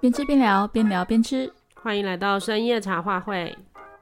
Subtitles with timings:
[0.00, 1.52] 边吃边聊，边聊边吃。
[1.74, 3.54] 欢迎来到深夜茶话会。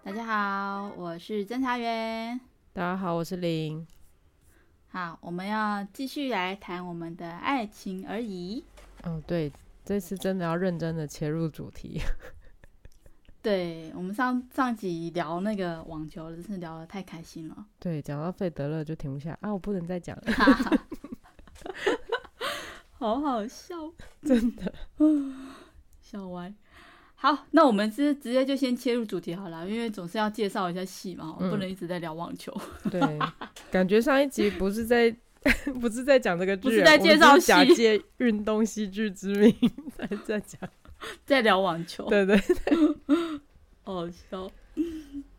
[0.04, 2.38] 大家好，我是侦查员。
[2.72, 3.84] 大家好，我是林。
[4.92, 8.64] 好，我们要继续来谈我们的爱情而已。
[9.02, 9.52] 哦，对，
[9.84, 12.00] 这次真的要认真的切入主题。
[13.42, 17.66] 对，我们上上集聊那个网球，真是聊得太开心了。
[17.80, 19.52] 对，讲到费德勒就停不下啊！
[19.52, 20.22] 我不能再讲了，
[22.92, 23.74] 好好笑，
[24.22, 24.72] 真的，
[26.10, 26.52] 笑歪。
[27.16, 32.56] 好，那我们是直接就先切入主题好了，因为总是要介绍一下戏嘛，嗯、不能一直在聊网球。
[32.90, 33.00] 对，
[33.70, 35.14] 感觉上一集不是在
[35.80, 39.54] 不是在讲这个剧，不是在介绍假借运动戏剧之名
[39.94, 40.58] 在在讲。
[41.26, 42.76] 在聊网球，对对对，
[43.84, 44.50] 好笑。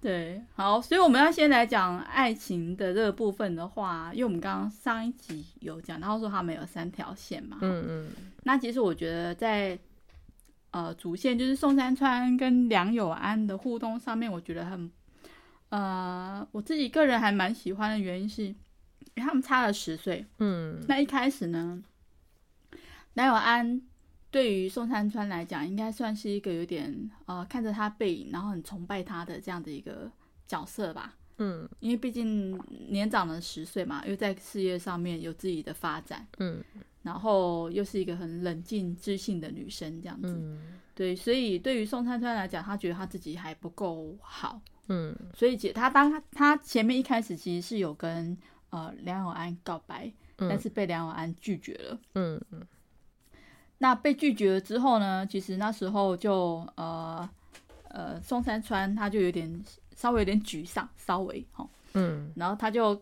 [0.02, 8.12] 对，好，所以我们要先来讲爱情的这个部分的话，因为我们刚刚上一集有讲到说他们有三条线嘛，嗯嗯。
[8.44, 9.78] 那其实我觉得在
[10.72, 14.92] 呃主线就是宋山川跟梁友安的互动上面，我觉得很
[15.70, 18.56] 呃我自己个人还蛮喜欢的原因是，因
[19.16, 20.84] 为他们差了十岁，嗯。
[20.88, 21.84] 那一开始呢，
[23.14, 23.82] 梁有安。
[24.32, 30.08] 对于宋山川来讲，应该算是一个有点呃看着他背影，然后很崇拜他的这样的一个
[30.46, 31.16] 角色吧。
[31.40, 32.56] 嗯，因为毕竟
[32.90, 36.28] 年长了十岁嘛，又在事业上面有自己的发展。
[36.38, 36.64] 嗯，
[37.02, 40.36] 然后又是一个很冷静知性的女生，这样子。
[40.40, 44.62] 嗯，对，所以对于宋山川来讲，他觉得他自己还不够好。
[44.88, 48.38] 嗯，所以姐他当他他前面一开始其实是有跟
[48.72, 52.00] 呃梁有安告白，嗯，但是被梁有安拒绝了。
[52.16, 52.66] 嗯嗯。
[53.78, 55.26] 那被拒绝了之后呢？
[55.26, 57.30] 其实那时候就呃
[57.88, 59.64] 呃，宋山川他就有点
[59.96, 63.02] 稍微有点沮丧，稍微哈，嗯，然后他就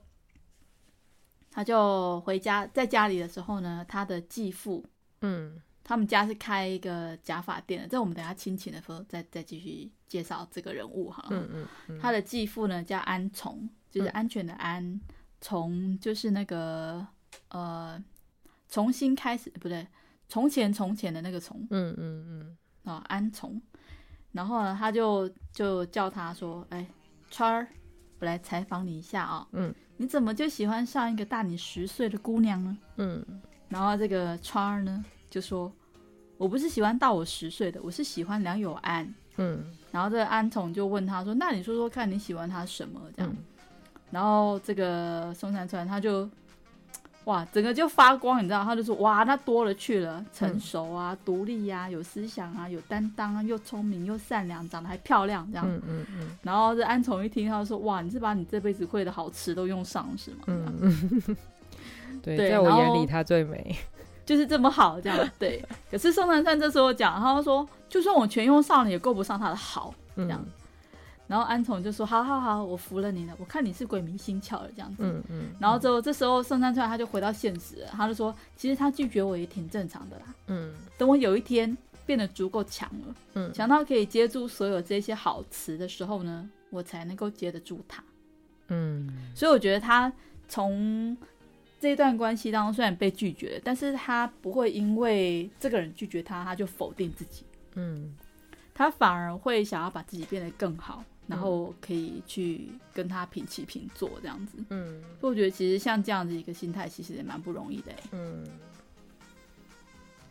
[1.57, 4.85] 他就回家，在家里的时候呢，他的继父，
[5.21, 11.49] 嗯，他们家是开一个假发店的，这我们等下亲情的时候再再继续介绍这个人物哈，嗯。
[11.51, 15.01] 嗯，嗯，他的继父呢叫安从，就是安全的安，
[15.41, 17.03] 从、嗯、就是那个
[17.49, 17.99] 呃
[18.69, 19.87] 重新开始不对。
[20.29, 23.59] 从前从前的那个从，嗯嗯嗯，啊安从，
[24.31, 26.85] 然后呢，他就就叫他说，哎，
[27.31, 27.67] 川儿，
[28.19, 32.77] 我来采访你一下啊、哦，嗯，你怎么就喜欢上一个大你十岁的姑娘呢？
[32.95, 33.25] 嗯，
[33.67, 35.71] 然后这个川儿呢就说，
[36.37, 43.01] 我不是喜欢大我十岁的，我是喜欢梁有安，嗯，然后这个安童就问他说，那你说说看你喜欢他什么？
[43.15, 43.37] 这样，嗯、
[44.11, 46.29] 然后这个宋山川他就。
[47.27, 48.63] 哇，整个就发光，你知道？
[48.63, 55.65] 他就说，哇，那多了去了，成熟啊，嗯、独立呀、啊，有思想啊，有担当啊，又聪明又善良，长得还漂亮，这样。
[55.67, 56.37] 嗯嗯嗯。
[56.41, 60.37] 然后这安从一听，他就说，哇，你是把你这辈子会的好吃都用上了是吗？
[60.47, 61.37] 嗯嗯。
[62.23, 63.75] 对，在我眼里他最美，
[64.25, 65.19] 就是这么好这样。
[65.37, 65.61] 对。
[65.91, 70.39] 可是宋山川这时候讲，他说，就算我全用上了，也够不上他的好，这样。
[70.41, 70.51] 嗯
[71.27, 73.35] 然后安从就说：“好好好，我服了你了。
[73.37, 75.03] 我看你是鬼迷心窍了这样子。
[75.03, 75.49] 嗯”嗯嗯。
[75.59, 80.33] 然后之后这时候圣山川他就回到现实了，他就说：“其实他拒绝我也挺正常的啦。
[80.47, 88.01] 嗯，等我有一天变得足够强了，嗯，强到可以接住所有这些好词的时候呢，我才能够接得住他。
[88.69, 90.11] 嗯，所以我觉得他
[90.47, 91.17] 从
[91.77, 97.43] 这段关系当中虽然被拒绝，但是他不会因为这个人拒绝他，他就否定自己。
[97.75, 98.15] 嗯，
[98.73, 108.45] 他反而会想要把自己变得更好。”然后可以去跟他平起平坐这样子，嗯，所以我觉得其实像这样子一个心态，其实也蛮不容易的，嗯，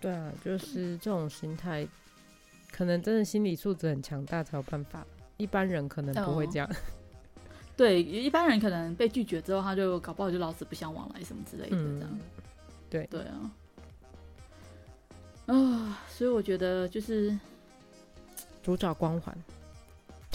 [0.00, 1.86] 对啊，就是这种心态，
[2.72, 6.66] 可能真的心理素质很强大才有办法，一般人可能不会这样。
[6.66, 6.74] 哦、
[7.76, 12.08] 对，一般人可能被拒绝之后，他就搞不好就老死不相往来什么之类的这样。
[12.10, 12.20] 嗯、
[12.88, 13.50] 对对啊，
[15.46, 17.38] 啊、哦，所以我觉得就是
[18.62, 19.36] 主角光环。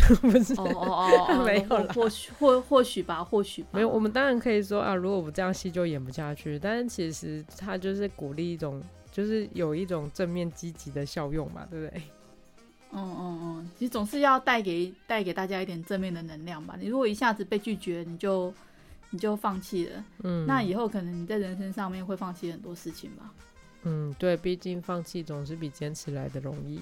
[0.22, 3.69] 不是哦哦哦， 没有了，或许或或许吧，或许吧。
[3.73, 6.57] 没有，我们当然可以说啊，如果不这样，戏就演不下去。
[6.59, 8.81] 但是其实他就是鼓励一种，
[9.12, 12.01] 就是有一种正面积极的效用嘛，对不对？
[12.94, 16.75] 嗯嗯嗯，其实总是要带给带给大家一点正面的能量吧。
[16.77, 18.54] 你如果一下子被拒绝，你就
[19.12, 23.31] 你就放弃了，嗯，那以后可能你在人生上面会放弃很多事情吧。
[23.83, 26.81] 嗯，对，毕竟放弃总是比坚持来的容易。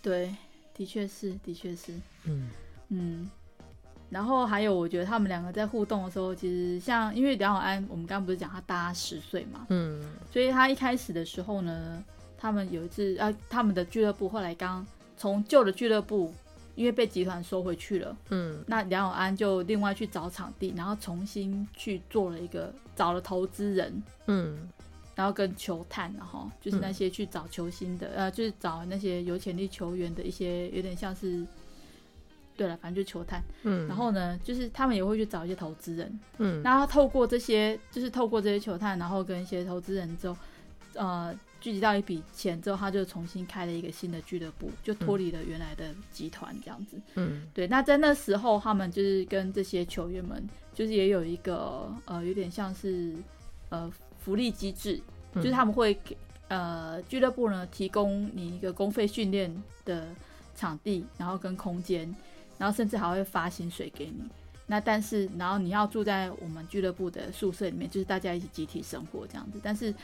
[0.00, 0.34] 对。
[0.74, 1.92] 的确是，的确是，
[2.24, 2.50] 嗯。
[2.90, 3.30] 嗯，
[4.10, 12.04] 然后还有，我觉得他们两个在互动的时候，其实像因为梁永安，我们刚刚不是讲他大十岁嘛，嗯，所以他一开始的时候呢，
[12.36, 14.86] 他们有一次啊，他们的俱乐部后来刚
[15.16, 16.32] 从旧的俱乐部，
[16.74, 24.68] 因为被集团收回去了，嗯，那梁永安就另外去找场地，然后重新去做了一个找了投资人，嗯，
[25.14, 31.46] 然后跟球探，然后就是那些去找球星的，嗯、呃，就是找那些有潜力球员的一些，有点像是，
[32.56, 33.40] 对了，反正就是球探。
[33.62, 36.20] 嗯，然后呢，就是他们也会去找一些投资人。
[36.38, 40.36] 嗯，然后透过这些，就是透过这些球探，然后跟一些投资人之后，
[40.94, 47.00] 呃，聚集到一笔钱之后，他就重新开了一个新的俱乐部，就脱离了原来的集团这样子。
[47.14, 47.68] 嗯，对。
[47.68, 53.14] 那在那时候，他们就是跟这些球员们，就是也有一个，呃，有点像是，
[53.68, 53.88] 呃。
[54.24, 54.98] 福利机制
[55.34, 56.16] 就是他们会给
[56.48, 59.54] 呃俱乐部呢提供你一个公费训练
[59.84, 60.06] 的
[60.56, 62.14] 场地，然后跟空间，
[62.56, 64.22] 然后甚至还会发薪水给你。
[64.66, 69.60] 那但是然后你要住在我们俱乐部的宿舍里面，就是大家一起集体生活这样子。
[69.62, 69.94] 但是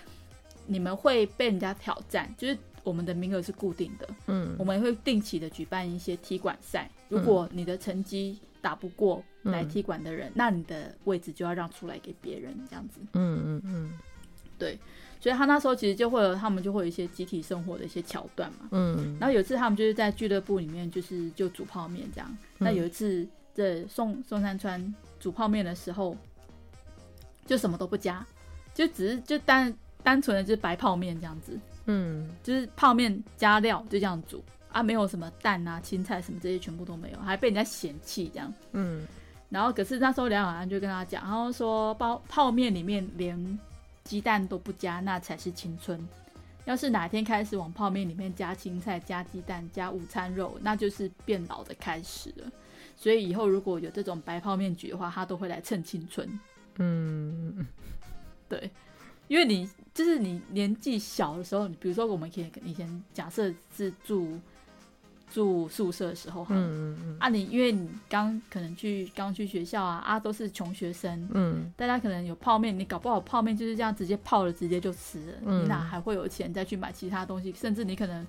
[0.67, 6.91] 你们会被人家挑战，就是我们的名额是固定的，嗯，我们会定期的举办一些踢馆赛。
[7.09, 13.01] 如果你的成绩打不过来踢馆的人，嗯，那你的位置就要让出来给别人这样子。
[13.15, 13.93] 嗯嗯嗯。
[14.61, 14.79] 对，
[15.19, 18.69] 所以他那时候其实就会有，他们就会有一些集体生活的一些桥段嘛。
[18.71, 22.39] 嗯，然后有一次他们就是在俱乐部里面，就是就煮泡面这样。
[22.59, 26.17] 那有一次这宋宋山川煮泡面的时候，
[27.47, 28.25] 就什么都不加，
[28.75, 31.59] 就只是就单单纯的就是白泡面这样子。
[31.87, 38.53] 嗯，就是泡面加料就这样煮啊，没有什么蛋啊、青菜什么这些全部都没有，还被人家嫌弃这样。
[38.73, 39.07] 嗯，
[39.49, 43.59] 然后可是那时候梁小安就跟他讲，然后说泡泡面里面连。
[44.05, 46.09] 鸡蛋都不加，那才是青春。
[46.65, 52.51] 要是哪天开始往泡面里面加青菜、加鸡蛋、加午餐肉，那就是变老的开始了。
[52.97, 56.41] 所以以后如果有这种白泡面局的话，他都会来蹭青春。
[56.77, 57.67] 嗯，
[58.49, 58.71] 对，
[59.29, 64.39] 因为你就是你年纪小的时候，比如说我们可以以前假设是住。
[65.33, 77.53] 住宿舍的时候，嗯嗯嗯，啊，你因为你刚可能去刚去学校啊，啊，都是穷学生，嗯，大家可能有泡面，你搞不好泡面就是这样直接泡了，直接就吃了，嗯，你哪还会有钱再去买其他东西？
[77.53, 78.27] 甚至你可能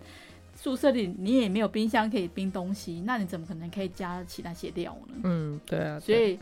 [0.56, 5.16] 宿舍里你也没有冰箱可以冰东西，那你怎么可能可以加起那些料呢？
[5.24, 6.40] 嗯，对啊，对，所以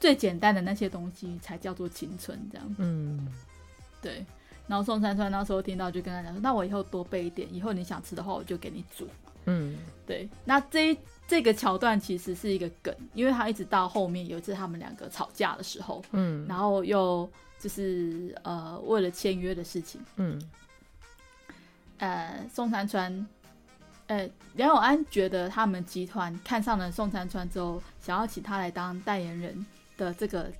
[0.00, 3.28] 最简单的那些东西才叫做青春，这样，嗯，
[4.00, 4.24] 对。
[4.66, 9.08] 然后宋山川那时候听到就跟他讲说：“那我以后多备一点，以后你想吃的话，我就给你煮。”
[9.48, 10.96] 嗯，对，那这
[11.26, 17.28] 这个桥段其实是一个梗，因为他一直到后面有一次他们两个吵架的时候，嗯，然后又
[17.58, 20.40] 就是呃为了签约的事情，嗯，
[21.96, 23.26] 呃宋山川，
[24.06, 29.66] 呃梁永安觉得他们集团看上了宋山川之后，想要请他来当代言人
[29.96, 30.52] 的这个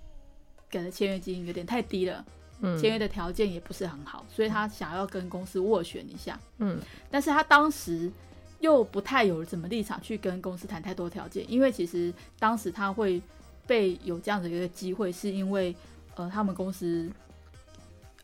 [0.70, 2.24] 给的签约金有点太低了，
[2.60, 6.80] 嗯，签约的条件也不是很好，所以他想要跟公司斡旋一下，嗯，
[7.10, 8.10] 但是他当时。
[8.60, 13.22] 又不太有什么立场去跟公司谈太多条件，因为其实当时他会
[13.66, 15.74] 被有这样的一个机会，是因为
[16.16, 17.08] 呃他们公司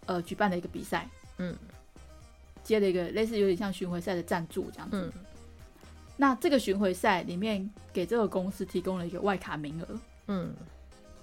[0.06, 1.08] 呃举办了一个比赛，
[1.38, 1.56] 嗯，
[2.64, 4.96] 接了一个类似有点像巡回赛的赞助这样子。
[4.96, 5.12] 嗯，
[6.16, 10.52] 那这个巡回赛里面给这个公司提供了一个外卡名额，嗯，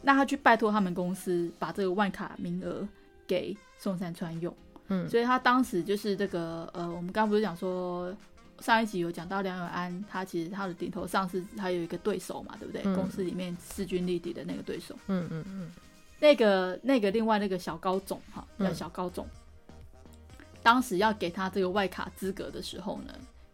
[0.01, 2.87] 那他去拜托他们公司把这个外卡名额
[3.27, 4.55] 给宋山川用，
[4.87, 8.15] 嗯，所以他当时就是这个呃，我们刚刚不是讲说。
[8.61, 12.83] 上一集有讲到梁永安，他其实他的顶头上司他有一个对手嘛，对不对？
[12.85, 14.95] 嗯、公司里面势均力敌的那个对手。
[15.07, 15.71] 嗯嗯嗯。
[16.19, 19.25] 那个那个另外那个小高总哈，叫小高总，
[19.67, 23.13] 嗯、当时要给他这个外卡资格的时候呢，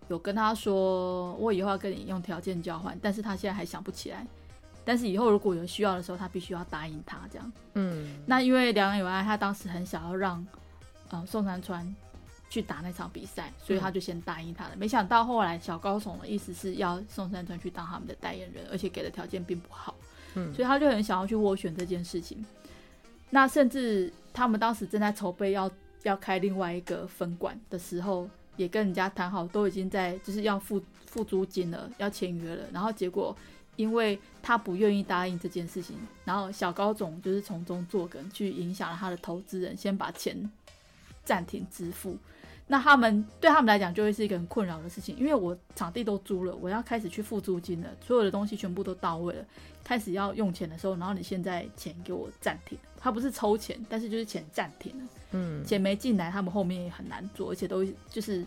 [0.09, 4.27] 有跟他说，我以后要跟你用条件交换，但是他现在还想不起来。
[4.83, 7.51] 但是以后如果有需要的时候，他必须要答应他这样。
[7.75, 8.17] 嗯。
[8.25, 10.45] 那因为梁永安他当时很想要让，
[11.09, 11.95] 呃，宋山川。
[12.49, 14.71] 去打那场比赛，所以他就先答应他了。
[14.73, 19.95] 嗯、没想到后来小高总的意思是要宋山川去当他们的代言人，而且给的条件并不好，
[20.35, 22.45] 嗯，所以他就很想要去斡旋这件事情。
[23.29, 25.69] 那甚至他们当时正在筹备要
[26.03, 32.63] 要开另外一个分馆的时候，也跟人家谈好，都已经在就是要付付租金了，要签约了。
[32.71, 33.35] 然后结果
[33.75, 40.49] 因为他不愿意答应这件事情，然后小高总就是从中作梗，去影响了他的投资人，先把钱
[41.25, 42.17] 暂停支付。
[42.69, 49.45] 那他们对他们来讲就会是一个很困扰的事情，因为我场地都租了，我要开始去付租金了，所有的东西全部都到位了，
[49.85, 58.45] 开始要用钱的时候，然后你现在钱给我暂停，他不是抽钱，但是就是钱暂停了，嗯，钱没进来，他们后面也很难做，而且都就是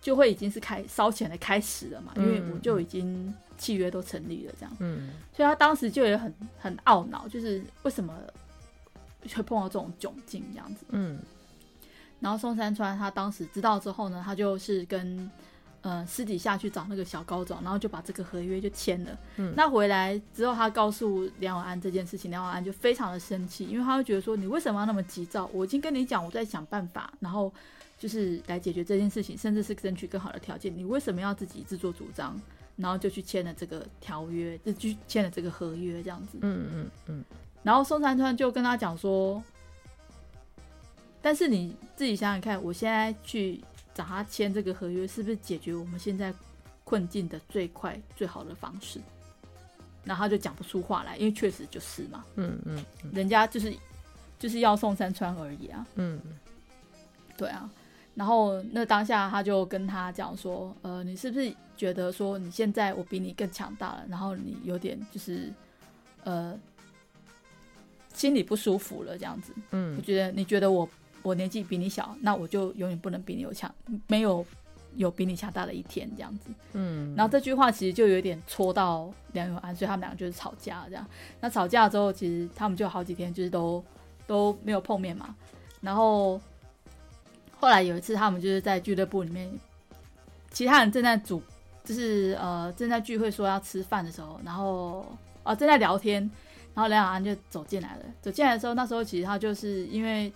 [0.00, 8.18] 就会已经是开烧钱的开始了嘛，因为我就已经契约都成立了这样，嗯，所以他当时就也很很懊恼，就是为什么
[9.34, 11.18] 会碰到这种窘境这样子，嗯。
[12.22, 15.30] 然后宋山川他当时知道之后呢，他就是跟
[15.82, 19.18] 呃私底下去找那个小高总，然后就把这个合约就签了。
[19.36, 25.50] 嗯，那回来之后，他告诉梁永安这件事情，梁永安就非常的生气，因为他会觉得说，你为什么要那么急躁？
[25.52, 27.52] 我已经跟你讲，我在想办法，然后
[27.98, 32.40] 就是来解决这件事情，甚至是争取更好的条件，你为什么要自己自作主张？
[32.76, 36.38] 然后就去签了这个条约，就去签了这个合约，这样子。
[36.40, 37.24] 嗯嗯嗯。
[37.62, 39.40] 然后宋山川就跟他讲说，
[41.22, 43.62] 但是你自己想想看，我现在去
[43.94, 46.34] 找他签这个合约，是不是解决我们现在
[46.82, 49.00] 困境的最快最好的方式？
[50.04, 52.24] 然后他就讲不出话来，因为确实就是嘛。
[52.34, 52.84] 嗯嗯。
[53.12, 53.72] 人家就是
[54.36, 55.86] 就是要送山川而已啊。
[55.94, 56.20] 嗯。
[57.36, 57.70] 对啊。
[58.14, 64.04] 然后那当下他就跟他讲说，呃，你是不是觉得说你现在我比你更强大了？
[64.08, 65.52] 然后你有点就是，
[66.24, 66.58] 呃，
[68.12, 69.54] 心里不舒服了这样子。
[69.70, 70.86] 嗯，我觉得你觉得我
[71.22, 73.72] 我年纪比你小，那我就永远不能比你有强，
[74.08, 74.44] 没有
[74.96, 76.50] 有比你强大的一天这样子。
[76.72, 81.06] 嗯，然后这句话其实就有点戳到梁永安，所以他们两个就是吵架这样。
[81.40, 83.84] 那吵架之后，其实他们就好几天就是都
[84.26, 85.34] 都没有碰面嘛。
[85.80, 86.40] 然后。
[87.62, 89.48] 后来有一次，他们就是在俱乐部里面，
[90.50, 91.40] 其他人正在组，
[91.84, 95.02] 就是呃正在聚会说要吃饭的时候，然后
[95.44, 96.28] 啊、呃、正在聊天，
[96.74, 98.02] 然后梁永安就走进来了。
[98.20, 100.32] 走进来的时候，那时候其实他就是因为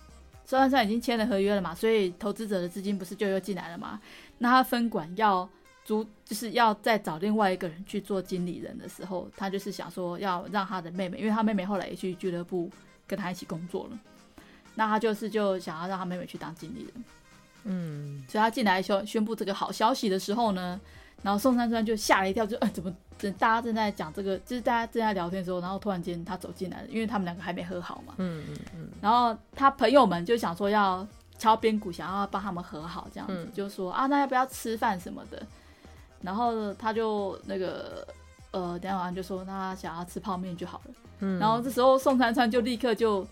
[0.47, 3.99] 宋珊珊已经签了合约了嘛，所以投资者的资金不是就又进来了嘛？
[4.37, 5.47] 那他分管要
[5.83, 12.71] 租，就是要再找另外一个人去做经理人的时候，他就是想说要让他的妹妹，因为他妹妹后来也去俱乐部
[13.05, 13.99] 跟他一起工作了，
[14.73, 17.03] 那他就是就想要让他妹妹去当经理人。
[17.65, 20.79] 嗯，所以他进来宣宣布这个好消息的时候呢，
[21.23, 28.13] 然后宋三川就吓了一跳，就哎怎么正大家正在讲这个，就是大家正在聊天的时候，然后突然间他走进来了，因为他们两个还没和好嘛。
[28.17, 28.89] 嗯嗯嗯。
[29.01, 31.05] 然后他朋友们就想说要
[31.37, 35.41] 敲边鼓，想要帮他们和好，这样子、嗯、就说啊，那要不要吃饭什么的？
[36.21, 38.07] 然后他就那个
[38.51, 40.91] 呃，等下晚上就说那他想要吃泡面就好了。
[41.19, 41.39] 嗯。
[41.39, 43.27] 然后这时候宋三川就立刻就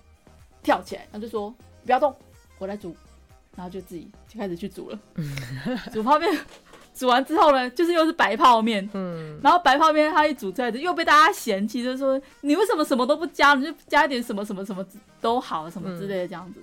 [0.63, 1.53] 跳起来，他就说
[1.85, 2.13] 不要动，
[2.57, 2.95] 我来煮。
[3.57, 4.99] 然后就自己就开始去煮了，
[5.93, 6.29] 煮泡面，
[6.95, 14.83] 煮完之后呢，就是又是白泡面，嗯，然后白泡面它一煮出来，又被大家嫌弃，就是说你为什么什么都不加，你就加一点什么什么什么
[15.19, 16.61] 都好，什么之类的这样子。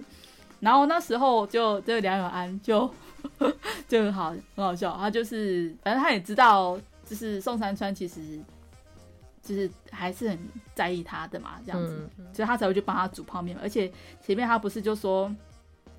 [0.61, 2.91] 然后那时候就这个梁永安就
[3.87, 8.41] 就很好很好笑，他就是反正他也知道，就是宋山川其实
[9.43, 10.39] 就是还是很
[10.75, 13.93] 在意他的嘛，这样子，所以他才会去帮他煮泡面，而且
[14.25, 15.31] 前面他不是就说。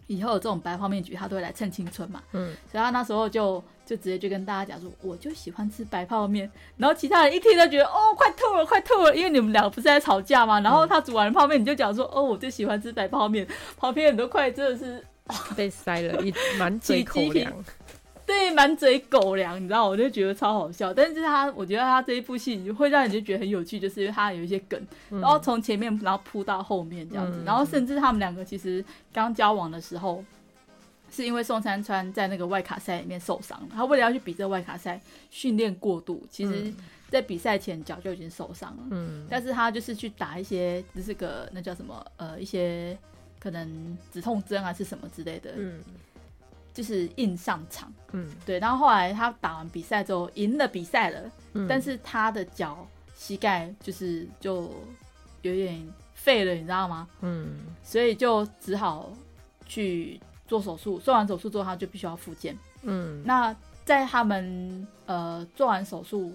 [0.08, 2.22] 以后有这种白泡面局，他都会来蹭青春嘛。
[2.34, 6.50] 嗯，所以他那时候就就直接就跟大家讲说，我就喜欢吃白泡面。
[6.78, 10.60] 然后其他人一听都觉得，哦，快吐了，快吐了，因为你们两个不是在吵架吗？
[10.62, 13.48] 然后他煮完了泡面，你就讲说，哦，我就喜欢吃白泡面。
[13.78, 15.04] 旁边很多快真的是
[15.56, 17.54] 被塞了一 满嘴口粮。
[18.26, 20.94] 对，满嘴狗粮，你知道，我就觉得超好笑。
[20.94, 30.24] 但是他，我觉得他这一部戏会让人就觉得很有趣，就是因为他有一些梗，嗯、然后从前面然后铺到后面这样子，嗯、然后甚至他们两个其实刚交往的时候，
[31.14, 36.74] 是因为宋山川在那个外卡赛里面受伤了，他为了要去比这个外卡赛，训练过度，其实
[37.10, 38.84] 在比赛前脚就已经受伤了。
[38.90, 42.98] 嗯，但是他就是去打一些，就是个那叫什么呃一些
[43.40, 45.52] 可能止痛针啊是什么之类的。
[45.56, 45.80] 嗯。
[46.74, 54.74] 就是硬上场，嗯，对，然后后来他打完比赛之后赢了比赛了，嗯，但是他的脚膝盖就是就
[55.44, 57.08] 有点废了，你知道吗？
[57.22, 59.14] 嗯，所以就只好
[59.68, 66.34] 去做手术，做完手术之后他就必须要复健，嗯，那在他们呃做完手术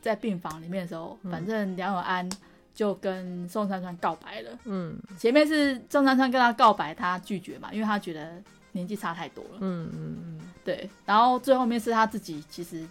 [0.00, 2.28] 在病房里面的时候，嗯，反正梁永安
[2.74, 8.42] 就跟宋珊珊告白了，嗯，前面是宋珊珊跟他告白，他拒绝嘛，因为他觉得。
[8.72, 12.86] 年纪差太多了，嗯嗯嗯，对，然后最后面是他自己，其实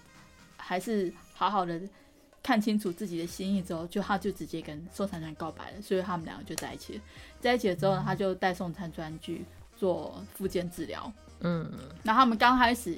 [0.57, 1.79] 还是好好的
[2.41, 7.01] 看清楚自己的心意之后，就他就直接跟宋珊川告白了，所以他们两个就在一起了。
[7.39, 9.45] 在一起了之后，呢、他就带宋珊川去
[9.77, 11.71] 做复健治疗，嗯，
[12.03, 12.97] 然后他们刚开始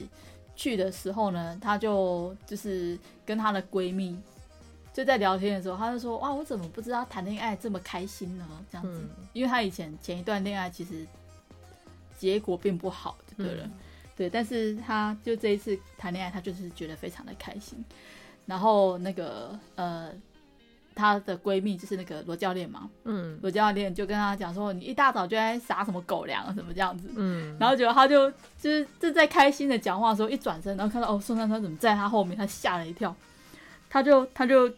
[0.55, 4.17] 去的时候呢，她就就是跟她的闺蜜
[4.93, 8.45] 就在聊天的时候，她就说哇，我怎么不知道谈恋爱这么开心呢？
[8.71, 11.05] 这样子，嗯、因为她以前前一段恋爱其实。
[12.19, 13.71] 结果并不好，对了，嗯、
[14.15, 17.77] 对，但是她就这一次谈恋爱，她就是觉得非常的开心。
[18.47, 20.11] 然后那个呃，
[20.97, 33.15] 她的闺蜜就是那个罗教练嘛，嗯，罗教练就跟她讲说，你一大早就在撒什么狗粮啊，什么这样子，嗯，然后结果她就就是正在开心的讲话的时候，一转身，然后看到哦，宋珊珊怎么在她后面，她吓了一跳，
[33.89, 34.69] 她就她就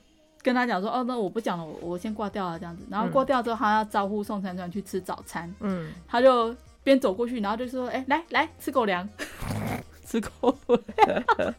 [0.41, 2.83] 跟她讲说，哦，那我不讲了，我我先挂掉了这样子。
[2.89, 6.55] 然后挂掉之后，她要招呼宋珊珊去吃早餐，嗯，她就。
[6.81, 9.07] 边走过去，然后就说：“哎、欸，来来吃狗粮，
[10.07, 10.83] 吃过不了。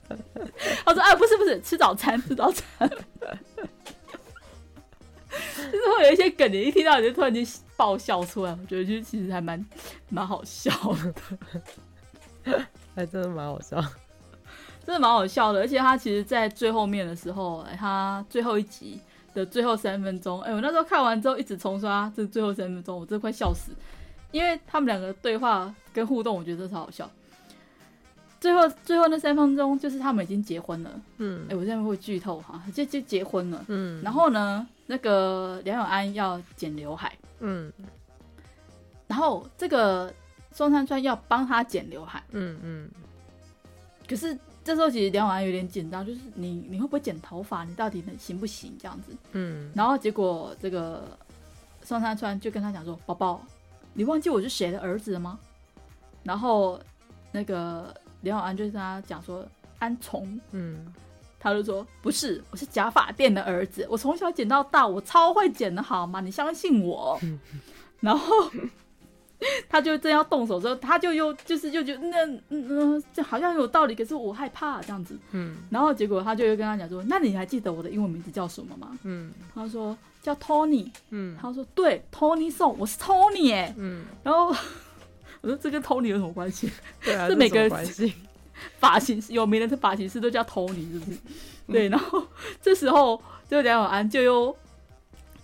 [0.82, 2.90] 他说：“哎，不是不是，吃早餐，吃早餐。”
[5.72, 7.46] 就是会有一些梗，你一听到你就突然间
[7.76, 9.64] 爆笑出来，我觉得就其实还蛮
[10.08, 10.70] 蛮好笑
[12.44, 13.80] 的， 还真的蛮好笑，
[14.84, 15.60] 真的蛮好笑的。
[15.60, 19.00] 而且他其实，在最后面的时候，他最后一集
[19.32, 23.72] 的最后三分钟，哎，我那时候看完之后一直重刷这最后三分钟，我真的快笑死，
[24.32, 27.10] 因为他们两个对话跟互动，我觉得超好笑。
[28.40, 34.66] 最后最后那三分钟，就是他们已经结婚了，嗯，哎，我现在会剧透哈，就就结婚了，嗯，然后呢？
[34.86, 37.72] 那个梁永安要剪刘海，嗯，
[39.06, 40.12] 然后这个
[40.50, 42.90] 宋山川要帮他剪刘海，嗯嗯。
[44.08, 47.62] 可是这时候其实梁永安有点紧张，就是你你会不会剪头发？
[47.62, 48.76] 你到底能行不行？
[48.80, 49.70] 这样子，嗯。
[49.76, 51.16] 然后结果这个
[51.84, 53.40] 宋山川就跟他讲说：“宝宝，
[53.94, 55.38] 你忘记我是谁的儿子了吗？”
[56.24, 56.80] 然后
[57.30, 59.46] 那个梁永安就跟他讲说
[59.78, 60.92] ：“安从，嗯。”
[61.42, 63.86] 他就说：“不是，我是假发店的儿子。
[63.88, 66.20] 我从小剪到大，我超会剪的，好吗？
[66.20, 67.18] 你相信我。
[68.00, 68.50] ”然后
[69.66, 75.18] 他就正要动手之后，他就又就是就觉得那嗯嗯，这好像有道理，可是我害怕这样子。
[75.30, 75.56] 嗯。
[75.70, 79.32] 然后结果他就又跟他讲说：“那你还记得我的英文名字叫什么吗？”嗯。
[79.54, 81.34] 他说：“叫 Tony。”嗯。
[81.40, 84.04] 他说：“对，Tony Song，我是 Tony 哎。”嗯。
[84.22, 84.54] 然后
[85.42, 86.70] 我说：“这跟 Tony 有什么关系？”
[87.02, 88.12] 对啊，这每个人关系。
[88.78, 91.18] 发型师有名的发型师都叫 Tony，是不是？
[91.66, 92.22] 对，然后
[92.60, 94.54] 这时候就梁永安就又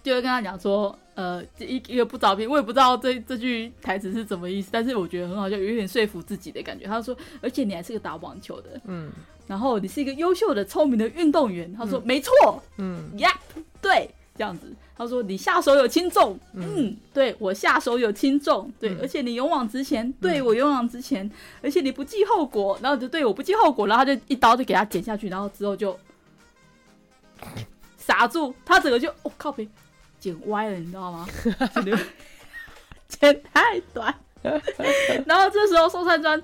[0.02, 6.84] 就又跟他讲说，呃，一一个不着边，我也不知道这这句台词是什么意思，但是我觉得很好笑，有点说服自己的感觉。
[6.84, 9.10] 他说，而且你还是个打网球的，嗯，
[9.46, 11.72] 然后你是一个优秀的、聪明的运动员。
[11.74, 14.70] 他说，没错，嗯呀，yeah, 对，这样子。
[14.98, 21.30] 他说：“你下手有轻重，嗯，嗯，对，我下手有轻重，对，嗯、而且你勇往直前，对，我勇往直前，
[21.62, 25.98] 而且你不计后果，然后就对我不计后果，然后他就一刀就给他剪下去，然后之后就
[27.98, 29.68] 傻住，他整个就哦靠北，
[30.18, 31.28] 剪歪了，你知道吗？
[33.06, 34.14] 剪太短，
[35.26, 36.42] 然后这时候宋山川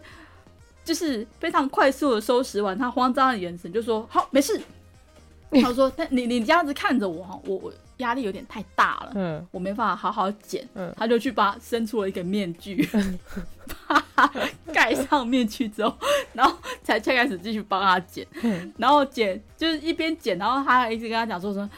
[0.85, 4.61] 就是非常快速的收拾完，他慌张的眼神就说：好，没事。
[5.63, 12.87] 他说：但你你这样子看着我哈，我我。”压力有点太大了，嗯，我没办法好好剪，嗯，他就去把伸出了一个面具，
[13.89, 14.31] 把它
[14.73, 15.97] 盖上面具之后，
[16.35, 21.69] 然后才才开始继续帮他剪，嗯， 然后剪就是一边剪，然后他还一直跟他讲说说，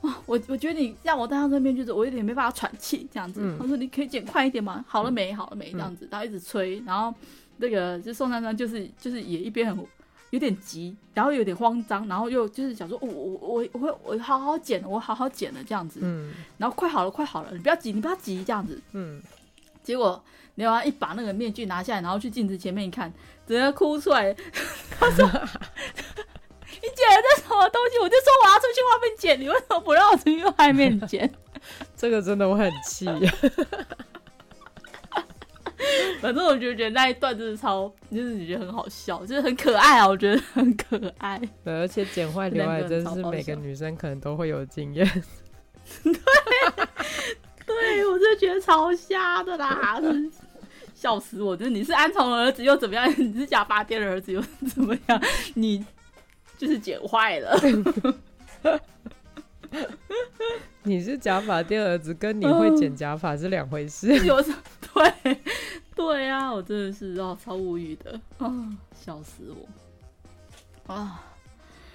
[0.00, 4.84] 哇，我我觉得你让我戴上这面具之后，我有点没办法喘气，这样子，嗯，他说你可以剪快一点吗？
[4.88, 5.32] 好了没？
[5.32, 5.70] 好了没？
[5.72, 7.14] 这样子，然后一直催，然后
[7.58, 9.86] 那个就宋珊珊就是就是也一边很。
[10.34, 19.22] 有点急，然后有点慌张，然后又就是想说，我我我我会我好好剪，我好好剪了这样子，嗯，然后快好了，快好了，你不要急，你不要急这样子，嗯，
[19.80, 20.20] 结果
[20.56, 23.12] 刘安一把那个面具拿下来，然后去镜子前面一看，
[23.46, 24.34] 直接哭出来，
[24.98, 27.98] 他说：“你剪了这什么东西？
[28.02, 31.32] 我就说我要出去外面剪，你为什么不让我出去外面剪？”
[31.96, 33.06] 这个真的我很气。
[36.20, 41.40] 反正我就觉得那一段真的超，就是你觉得很好笑，就是很可爱啊，我觉得很可爱。
[41.64, 45.06] 对，而且剪坏刘海真是每个女生可能都会有经验。
[46.02, 46.12] 对，
[47.66, 50.00] 对我就觉得超瞎的啦，
[50.94, 51.54] 笑死我！
[51.56, 53.06] 就是你是安从的儿子又怎么样？
[53.18, 54.40] 你是假发店的儿子又
[54.74, 55.22] 怎么样？
[55.54, 55.84] 你
[56.56, 57.58] 就是剪坏了。
[60.84, 64.14] 你是假发店儿子，跟你会剪假发是两回事。
[64.24, 64.54] 有什
[64.94, 65.36] 对？
[66.54, 68.48] 我真的是哦，超无语的啊，
[68.94, 69.52] 笑死
[70.86, 71.20] 我啊！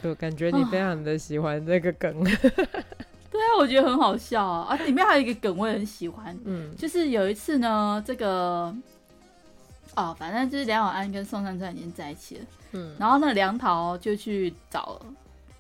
[0.04, 2.24] 就感觉你非常的喜欢这个梗。
[2.24, 4.67] 对啊，我觉得很好笑啊！
[4.69, 8.76] 啊，里面还有一个梗我也很喜欢，嗯，就是有一次呢，这个
[9.95, 15.00] 哦，反正就是梁永安跟宋珊珊已经在一起了，嗯，然后那个梁桃就去找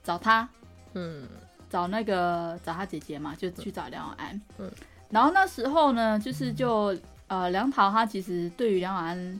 [0.03, 0.47] 找他，
[0.93, 1.27] 嗯，
[1.69, 4.71] 找那个找他姐姐嘛，就去找梁永安，嗯，
[5.09, 6.93] 然后那时候呢，就是就。
[7.29, 9.39] 呃，梁桃他其实对于梁婉安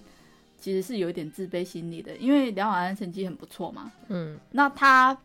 [0.59, 3.91] 其实是有一点自卑心理的，因为梁婉安成绩很不错嘛。
[4.07, 5.17] 嗯，那他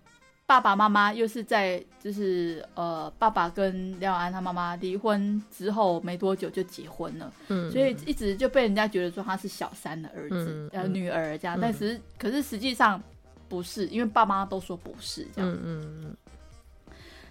[0.46, 7.32] 爸爸妈妈又是在就是呃，爸爸跟梁婉安他妈妈离婚之后没多久就结婚了。
[7.48, 11.58] 嗯，所以一直就被人家觉得说他是小三的儿子，嗯、呃，女儿这样。
[11.58, 13.02] 嗯、但是可是实际上
[13.48, 15.50] 不是，因为爸妈都说不是这样。
[15.50, 16.16] 嗯嗯嗯。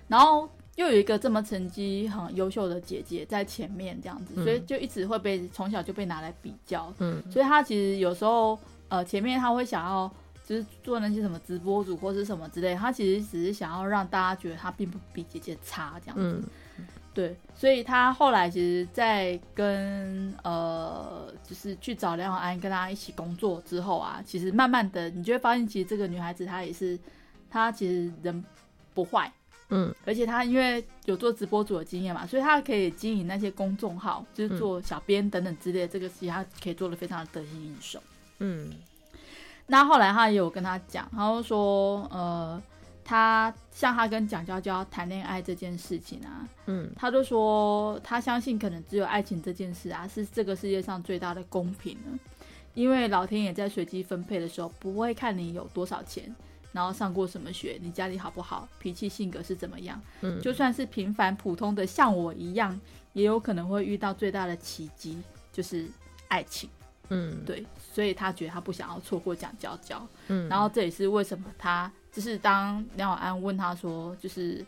[0.07, 0.47] 然后。
[0.75, 6.93] 又有一个这么成绩很优秀的姐姐在前面这样子，嗯、所以就一直会被从小就被拿来比较。
[6.97, 8.57] 嗯，所以她其实有时候
[8.87, 10.11] 呃前面她会想要
[10.43, 16.43] 就是做那些什么直播主或是什么之类，她其实只是想要让大家觉得她并不比姐姐差这样子。
[16.77, 26.97] 嗯、对，所以她后来其实，在跟呃，就是去找梁永安跟他一起工作之后啊，其实慢慢的，你就会发现，其实这个女孩子她也是，
[27.49, 28.43] 她其实人
[28.95, 29.31] 不坏，
[29.69, 38.01] 嗯，而且他因为有做直播主的经验嘛，所以他可以经营那些公众号，就是做小编等等之类的，这个其实他可以做的非常的得心应手，
[38.39, 38.71] 嗯。
[39.67, 42.61] 那后来他也有跟他讲，他就说，呃。
[43.05, 52.17] 他像他跟蒋娇娇谈恋爱这件事情啊，嗯，他就说他相信可能只有爱情这件事啊是这个世界上最大的公平了，
[52.73, 56.33] 因为老天爷在随机分配的时候不会看你有多少钱，
[56.73, 62.77] 然后上过什么学，你家里好不好，脾气性格是怎么样，嗯，就算是平凡普通的像我一样，
[63.13, 65.17] 也有可能会遇到最大的奇迹，
[65.53, 65.87] 就是
[66.27, 66.69] 爱情，
[67.07, 71.89] 嗯，对，所以他觉得他不想要错过蒋娇娇，嗯，然后这也是为什么他。
[72.11, 74.63] 就是当梁永安问他说，就是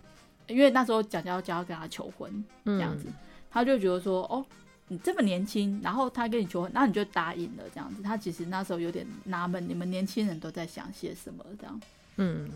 [0.48, 3.14] 因为那时候蒋娇娇要跟他求婚这样子，嗯、
[3.52, 4.44] 他就觉得说，哦，
[4.88, 8.02] 你这么年轻，然后他跟你求婚，那你就答应了这样子。
[8.02, 11.80] 他其实那时候有点纳闷，你们年轻人都在想些什么这样。
[12.18, 12.50] 嗯，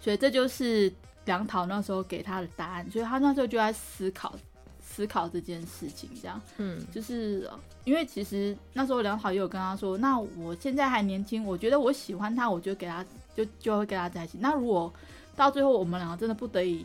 [0.00, 0.92] 所以这就是
[1.24, 4.34] 梁桃那时候给他的答案，所以他那时候就在思考
[4.80, 6.40] 思考这件事情这样。
[6.58, 7.50] 嗯，就是
[7.84, 13.04] 因为其实那时候梁桃也有跟他说，那我现在还年轻，我觉得我喜欢他，我就给他。
[13.32, 14.38] 就就会跟他在一起。
[14.40, 14.92] 那如果
[15.36, 16.84] 到最后我们两个真的不得已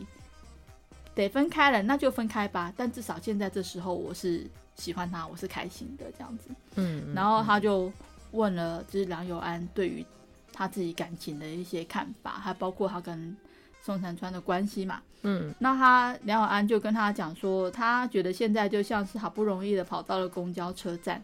[1.12, 2.72] 得分开了，那就分开吧。
[2.76, 6.48] 但至少现在这时候我是喜欢他，我是开心的这样子。
[6.76, 7.92] 嗯，嗯，然后他就
[8.30, 10.06] 问了，就是梁友安对于
[10.56, 13.36] 他自己感情的一些看法，还包括他跟
[13.82, 15.00] 宋山川的关系嘛。
[15.22, 21.22] 嗯，那他梁永安就跟他讲说，他觉得现在就像是好不容易的跑到了公交车站，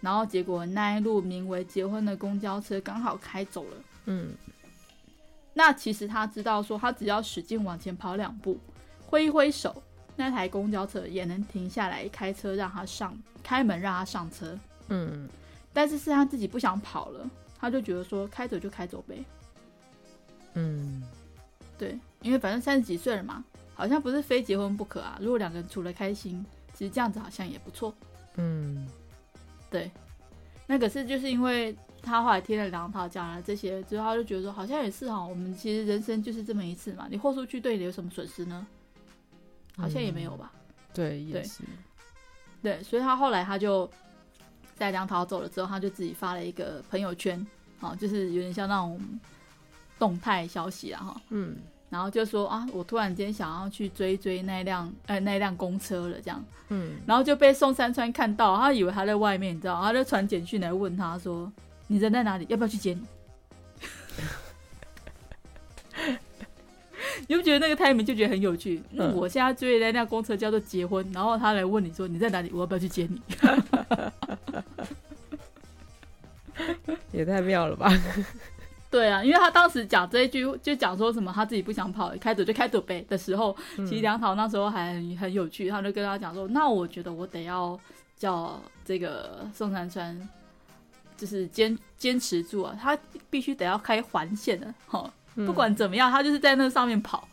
[0.00, 3.76] 然后结果那一路名为结婚的公交车刚好开走了。
[4.04, 4.34] 嗯。
[5.56, 8.58] 那其实他知道，说他只要使劲往前跑两步，
[9.06, 9.80] 挥一挥手，
[10.16, 14.58] 那台公交车也能停下来，开车让他上，开门让他上车。
[14.88, 15.28] 嗯，
[15.72, 17.30] 但是是他自己不想跑了，
[17.64, 19.24] 他就觉得说开走就开走呗。
[20.54, 21.02] 嗯，
[21.78, 25.18] 对，因为反正三十几岁了嘛，好像不是非结婚不可啊。
[25.20, 27.94] 如果两个人处的开心，其实这样子好像也不错。
[28.36, 28.88] 嗯，
[29.70, 29.90] 对，
[30.66, 31.76] 那可是就是因为。
[32.06, 38.66] 他后来听了梁桃讲了这些之后，他就觉得说，好像也是哈，我们其实人生就是这么一次嘛，你豁出去对你有什么损失呢？
[39.74, 40.52] 好像也没有吧。
[40.54, 40.60] 嗯、
[40.92, 41.62] 对，也是。
[42.62, 43.90] 对，所以他后来他就
[44.74, 47.46] 在梁桃走了之后，他就自己发了一个朋友圈，
[47.78, 49.00] 好，就是有点像那种
[49.98, 51.20] 动态消息啊，哈。
[51.30, 51.56] 嗯。
[51.90, 56.44] 然后就说啊，我突然间想要去追追那辆呃那辆公车了，这样。
[56.68, 56.96] 嗯。
[57.06, 61.52] 然后就被宋山川看到，他以为他在外面，你知道，他就传简讯来问他说。
[61.86, 62.46] 你人在哪里？
[62.48, 63.02] 要不要去接你？
[67.28, 68.82] 你不觉得那个 timing 就觉得很有趣？
[68.92, 72.50] 那、嗯、我现在追的那辆公车叫做结婚，然后他来问你说你在哪里？
[72.54, 73.20] 我要不要去接你？
[77.12, 77.90] 也太妙了吧！
[78.90, 87.78] 对啊，因为他当时讲这一句，就讲说什么他自己不想跑，开走就开走呗的时候，其实梁朝那时候还很，很有趣，他就跟他讲说：“那我觉得我得要
[88.16, 90.28] 叫这个宋山川。”
[91.16, 92.98] 就是坚坚持住啊，他
[93.30, 97.26] 必须得要开环线的，哈，不管怎么样，他就是在那上面跑。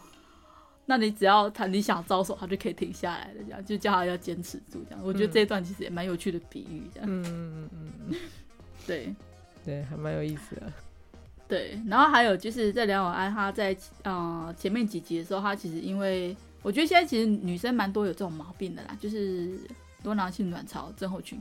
[0.85, 5.03] 那你只要他你想招手，他就可以停下来的，这样就叫他要坚持住，这样。
[5.03, 7.09] 我觉得这一段其实也蛮有趣的比喻，这样。
[7.09, 8.15] 嗯嗯嗯嗯，
[8.85, 9.13] 对
[9.63, 10.71] 对，还蛮有意思的。
[11.47, 19.59] 对，然后还有就是在梁永安他在呃前面几集的时候，他其实因为我觉得现在其实女生蛮多有这种毛病的啦，就是
[20.01, 21.39] 多囊性卵巢症候群。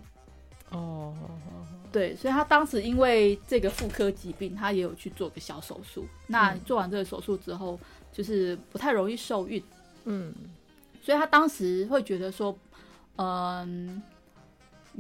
[0.71, 1.15] 哦，
[1.91, 6.07] 对，所以他当时因为这个妇科疾病，他也有去做个小手术。
[6.29, 7.79] 那做完这个手术之后，
[8.13, 9.63] 就是不太容易受孕。
[10.05, 10.33] 嗯，
[11.03, 12.57] 所以他当时会觉得说，
[13.17, 14.01] 嗯，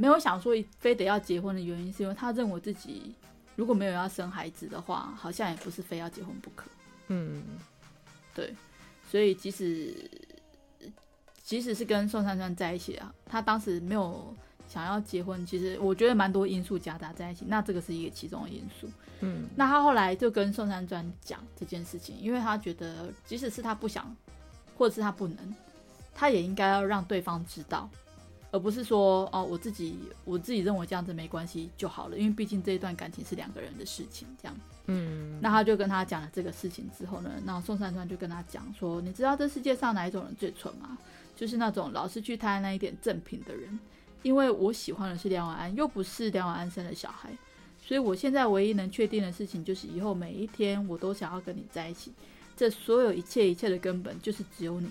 [0.00, 3.14] 没有想说非得要结婚的原因，是因为他认为自己
[3.56, 6.70] 如果没有要生孩子的话，好像也不是非要结婚不可。
[7.08, 7.42] 嗯，
[8.34, 8.54] 对，
[9.10, 9.94] 所以即使
[11.42, 14.34] 即使是跟宋珊珊在一起啊，他当时没有。
[14.72, 18.88] 想要结婚，其实我觉得蛮多因素夹杂在一起，那这个是一个其中的因素。
[19.18, 24.16] 嗯，那他后来就跟宋珊珊讲这件事情，因为他觉得即使是他不想，
[24.78, 25.36] 或者是他不能，
[26.14, 27.90] 他也应该要让对方知道，
[28.50, 34.56] 而不是说哦，我自己我自己认为这样子没关系就好了，因为毕竟这一段感情是两个人的事情，这样。
[34.86, 40.98] 嗯，那他就跟他讲了这个事情之后呢，那宋三川就跟他讲说，你知道这世界上哪一种人最蠢吗？
[41.36, 43.78] 就是那种老是去贪那一点赠品的人。
[44.22, 47.30] 因为我喜欢的是梁婉安，又不是梁婉安生的小孩，
[47.82, 52.12] 所以我现在唯一能确定的事情就是，以后每一天我都想要跟你在一起。
[52.54, 54.88] 这所有一切一切的根本就是只有你，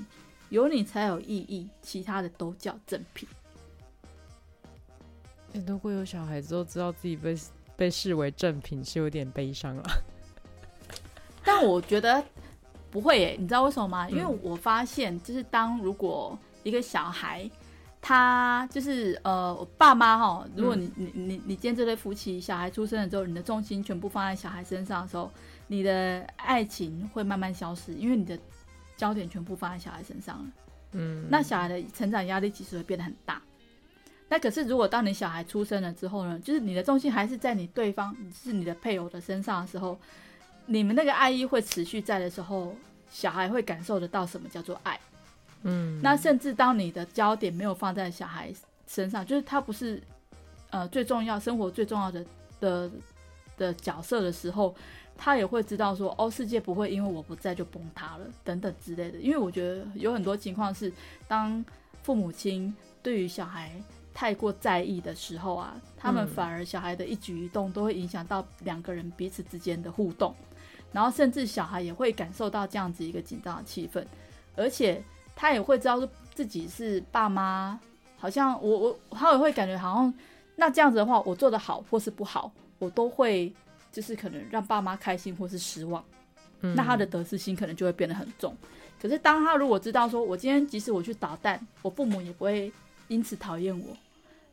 [0.50, 3.30] 有你才有意义，其他的都叫赠品。
[5.54, 7.36] 欸，如果有小孩子都知道自己被
[7.76, 9.84] 被视为正品，是有点悲伤了。
[11.44, 12.24] 但我觉得
[12.92, 14.10] 不会耶，你知道为什么吗？
[14.10, 17.50] 因为我发现，就是当如果一个小孩，
[18.02, 25.32] 他就是呃，我爸妈哈，如果你你你你见这对夫妻，小孩出生了之后，你的重心全部放在小孩身上的时候，
[25.68, 28.38] 你的爱情会慢慢消失，因为你的
[28.96, 30.46] 焦点全部放在小孩身上了。
[30.92, 33.42] 嗯，那小孩的成长压力其实会变得很大。
[34.30, 39.98] 那可是，如果当你小孩出生了之后呢，就是你的重心还是在你对方，是你的配偶的身上的时候，
[40.68, 42.76] 你们那个爱意会持续在的时候，
[43.10, 45.00] 小孩会感受得到什么叫做爱。
[45.64, 48.54] 嗯，那甚至当你的焦点没有放在小孩
[48.88, 50.02] 身上，就是他不是
[50.70, 52.26] 呃最重要、生活最重要的
[52.60, 52.92] 的
[53.58, 54.76] 的角色的时候，
[55.18, 59.18] 他也会知道说，哦，世界不会因为我不在就崩塌了，等等之类的。
[59.18, 60.94] 因为我觉得有很多情况是，
[61.28, 61.66] 当
[62.04, 63.72] 父母亲对于小孩
[64.20, 70.36] 太过在意的时候啊，他们反而小孩的一举一动都会影响到两个人彼此之间的互动，
[70.92, 74.06] 然后甚至小孩也会感受到这样子一个紧张的气氛，
[74.58, 75.02] 而且
[75.38, 77.80] 他也会知道说自己是爸妈，
[78.18, 80.14] 好像我我他也会感觉好像
[80.58, 83.54] 那这样子的话，我做的好或是不好，我都会
[83.90, 86.04] 就是可能让爸妈开心或是失望，
[86.60, 88.54] 那他的得失心可能就会变得很重。
[89.02, 92.70] 可是当他如果知道说我今天即使我去捣蛋，我父母也不会
[93.08, 93.96] 因此讨厌我。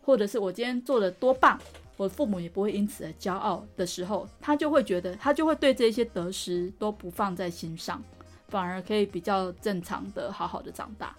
[0.07, 1.61] 或者是我今天做的多棒，
[1.97, 8.01] 我父母也不会因此而骄傲的时候，他就会觉得，他就会对这些得失都不放在心上，
[8.47, 11.12] 反而可以比较正常的好好的长大。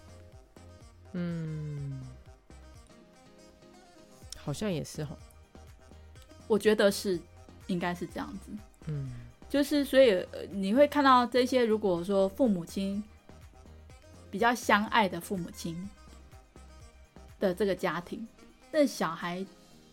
[1.12, 2.00] 嗯，
[4.38, 5.14] 好像也是哈，
[6.48, 7.20] 我觉得是，
[7.66, 8.52] 应该是这样子。
[8.86, 9.12] 嗯，
[9.50, 13.04] 就是所以你会看到这些，如果说父母亲
[14.32, 15.90] 比较相爱的父母亲
[17.38, 18.26] 的这个家庭。
[18.72, 19.46] 那小孩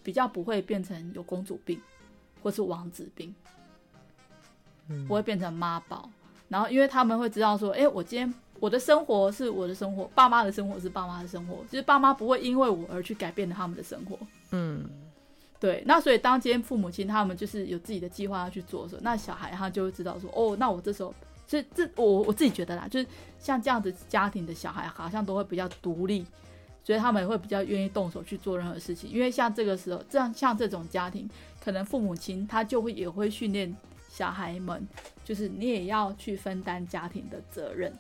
[0.03, 1.81] 比较不会变成有公主病，
[2.43, 3.35] 或是王子病，
[4.89, 6.11] 嗯，不会变成妈宝。
[6.49, 14.19] 然后，因为他们会知道说，哎，我今天我的生活是我的生活，爸妈的生活是爸妈的生活，就是爸妈不会因为我而去改变了他们的生活。
[14.51, 14.85] 嗯，
[15.59, 15.83] 对。
[15.87, 21.15] 那所以，当今天父母亲他们就是有自己的计划要去做的时候，那小孩他就会知道说，哦，那我这时候，
[21.47, 23.07] 所以这我我自己觉得啦，就是
[23.39, 26.27] 像这样子家庭的小孩，好像都会比较独立。
[26.85, 33.75] 所以他们也会比较愿意动手去做任何事情，因为像这个时候，这样像这种家庭，可能父母亲他就会也会训练
[34.11, 34.87] 小孩们，
[35.25, 37.91] 就是你也要去分担家庭的责任。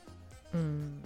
[0.53, 1.01] 嗯，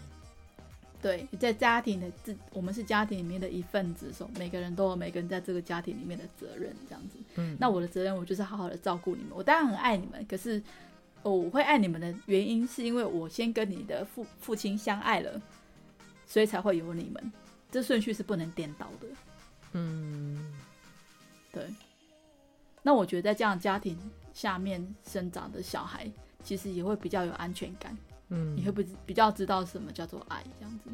[1.01, 7.17] 对，在家庭的自，我们是家庭里面的一份子的时候，每个人都有每个人在这个家庭里面的责任，这样子。
[7.37, 9.31] 嗯，那我的责任，我就是好好的照顾你们。
[9.35, 10.61] 我当然很爱你们，可是，
[11.23, 15.41] 哦，我会爱你们的原因，是因为我先跟你的父父亲相爱了，
[16.27, 17.33] 所以才会有你们。
[17.70, 19.07] 这顺序是不能颠倒的，
[19.72, 20.52] 嗯，
[21.52, 21.66] 对。
[22.83, 23.98] 那我觉得在这样家庭
[24.33, 26.11] 下面生长的小孩，
[26.42, 27.96] 其实也会比较有安全感，
[28.28, 30.90] 嗯，你会不比较知道什么叫做爱，这样子。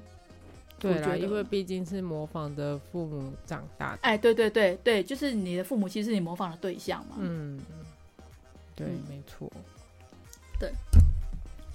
[0.78, 7.60] 对啦，因为毕竟是模仿的父母长大的，哎，对对对对，就是你的父母，其实是你模仿的对象嘛，嗯，
[8.74, 9.50] 对，嗯、没错，
[10.58, 10.72] 对。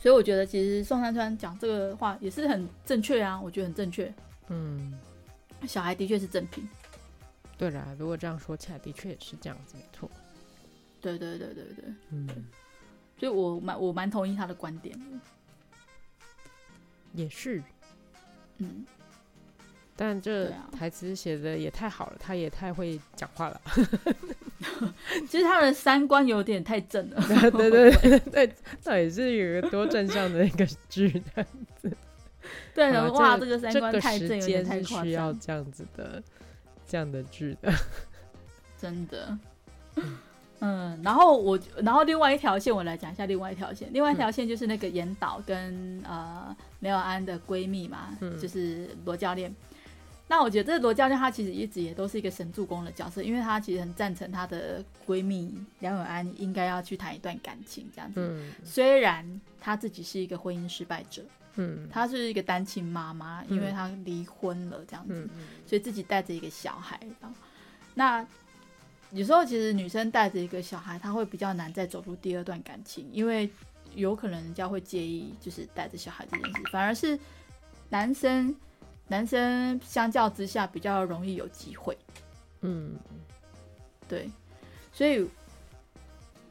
[0.01, 4.13] 所以我觉得，其实宋山川讲这个话也是很正确啊，我觉得很正确。
[4.49, 4.93] 嗯，
[5.67, 6.67] 小孩的确是正品。
[7.57, 10.09] 对啦，如果这样说起来，的确也是这样子，没错。
[11.01, 12.27] 对对对对对，嗯，
[13.17, 15.05] 所以我蛮我蛮同意他的观点的。
[17.13, 17.63] 也是，
[18.57, 18.85] 嗯，
[19.95, 23.61] 但这台词写的也太好了，他也太会讲话了。
[25.29, 27.21] 其实他的三观有点太正了。
[27.51, 31.47] 对对对对，那也是有多正向的一个剧这样
[31.81, 31.91] 子。
[32.73, 35.03] 对，哇，这个三观太正，有点太夸张。
[35.03, 36.21] 需要这样子的，
[36.87, 37.71] 这样的剧的，
[38.77, 39.37] 真的。
[40.61, 43.89] 嗯，然后我，然后另外一条线，我来讲一下另外一条线。
[43.93, 49.53] 另外一条线就是那个严导跟呃梅尔安的闺蜜嘛，嗯、就是罗教练。
[50.27, 58.19] 那我觉得这罗教练她其实一直也都是一个神助攻的角色，因为她其实很赞成她的闺蜜梁永安应该要去谈一段感情这样子。
[58.19, 61.23] 嗯、虽然她自己是一个婚姻失败者。
[61.61, 65.29] 嗯，她是一个单亲妈妈，因为她离婚了这样子，嗯、
[65.67, 66.97] 所以自己带着一个小孩。
[67.93, 68.25] 那
[69.11, 73.49] 有时候其实女生带着一个小孩，她会比较难再走入第二段感情，因为
[73.93, 76.61] 有可能人家会介意，就是带着小孩这件事。
[76.71, 77.19] 反而是
[77.89, 78.55] 男生，
[79.07, 81.97] 男生相较之下比较容易有机会。
[82.61, 82.95] 嗯，
[84.07, 84.29] 对，
[84.93, 85.27] 所以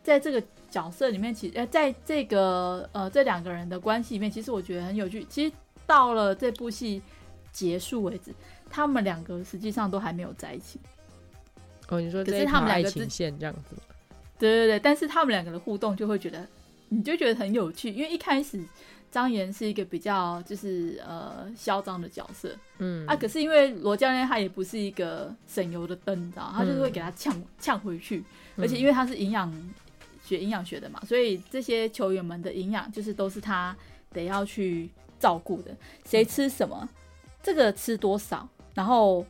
[0.08, 0.42] 在这个。
[0.70, 5.24] 角色里面，其实呃，在这个呃这两个人的关系里面，其实我觉得很有趣。
[5.24, 5.50] 其实
[5.86, 7.00] 到了这部戏
[7.50, 8.34] 结束为止，
[8.68, 10.78] 他们两个实际上都还没有在一起。
[11.88, 13.74] 哦，你说可是他们两个情线这样子？
[14.38, 16.46] 对对对，但是他们两个的互动就会觉得，
[16.90, 18.62] 你就觉得很有趣，因为一开始
[19.10, 28.22] 张岩是一个比较就是呃嚣张的角色，嗯啊，可是因为罗教练他也不是一个省油的灯，你知道，他就是会给他呛呛、嗯、回去，
[28.58, 29.50] 而且因为他是营养
[30.28, 33.74] 学营养学的嘛，所以这些球员们的营养就是都是他
[34.12, 36.88] 得要去照顾的，谁吃什么，
[37.42, 39.24] 这个吃多少，然后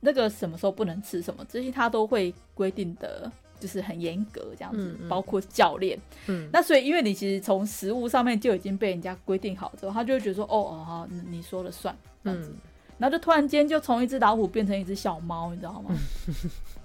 [0.00, 3.30] 那个什么时候不能吃什么，这些他都会规定的。
[3.62, 5.96] 就是很严格这样子，嗯嗯、包括教练。
[6.26, 12.48] 嗯，那所以因为你其实从食物上面就已经被人家规定好之后，他就会觉得说，哦哦好，你说了算这样子。
[12.48, 12.56] 嗯、
[12.98, 15.96] 然后就突然间就从一只老虎变成一只小猫，你知道吗？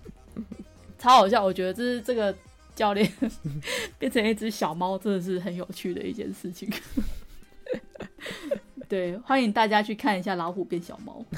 [0.99, 2.31] 超好笑，我觉得这是这个
[2.77, 3.11] 教练
[3.97, 6.71] 变成一只小猫，真的是很有趣的一件事情。
[8.87, 11.25] 对，欢迎大家去看一下老虎变小猫。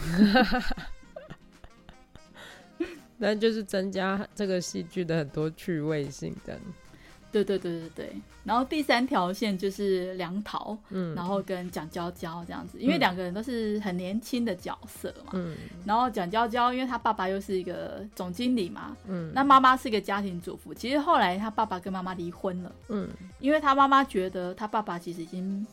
[3.18, 6.62] 那就是增加这个戏剧的很多趣味性，这样。
[7.32, 8.14] 对对对对对。
[8.44, 15.56] 然后第三条线就是梁桃，嗯，然后跟蒋娇娇这样子，因为两个人都是很年轻的角色嘛，嗯。
[15.86, 19.32] 然后蒋娇娇，因为他爸爸又是一个总经理嘛，嗯。
[19.36, 20.74] 那妈妈是一个家庭主妇。
[20.74, 23.08] 其实后来他爸爸跟妈妈离婚了，嗯，
[23.40, 25.66] 因为他妈妈觉得他爸爸其实已经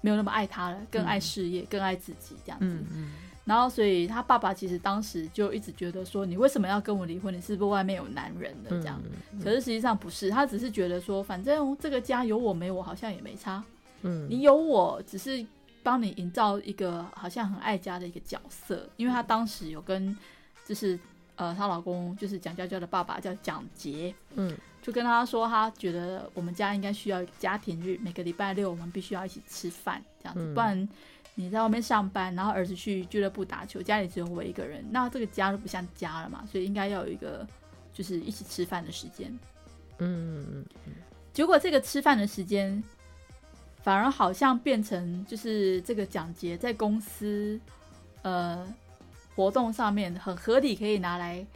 [0.00, 2.66] 没有那么爱他了，更爱事业，嗯、更爱自己这样子。
[2.66, 3.12] 嗯嗯
[3.46, 7.34] 然后，所以他爸爸其实当时就一直觉得说：“你为什么要跟我离婚？
[7.34, 9.02] 你是不是外面有男人的这样？”
[9.42, 13.64] 可是实际上不是，他只是觉得说，反正这个家有我没我好像也没差。
[14.02, 15.44] 嗯，你有我只是
[15.82, 20.16] 帮你营造一个好像很爱家的一个角色，因为他当时有跟
[20.64, 20.96] 就是
[21.34, 24.56] 呃她老公就是蒋娇娇的爸爸叫蒋杰，嗯，
[24.90, 30.88] 就跟他说他觉得我们家应该需要家庭日，每个礼拜六我们必须要一起吃饭这样子，嗯、不然。
[31.36, 37.46] 你在外面上班，然后儿子去俱乐部打球，家里只有我一个人，那这个家就不像家了嘛，所以应该要有一个
[37.94, 39.30] 就是一起吃饭的时间。
[39.98, 40.92] 嗯嗯嗯。
[41.32, 42.82] 结果这个吃饭的时间
[43.82, 47.58] 反而好像变成就是这个蒋杰在公司
[48.22, 48.66] 呃
[49.34, 51.46] 活动上面很合理可以拿来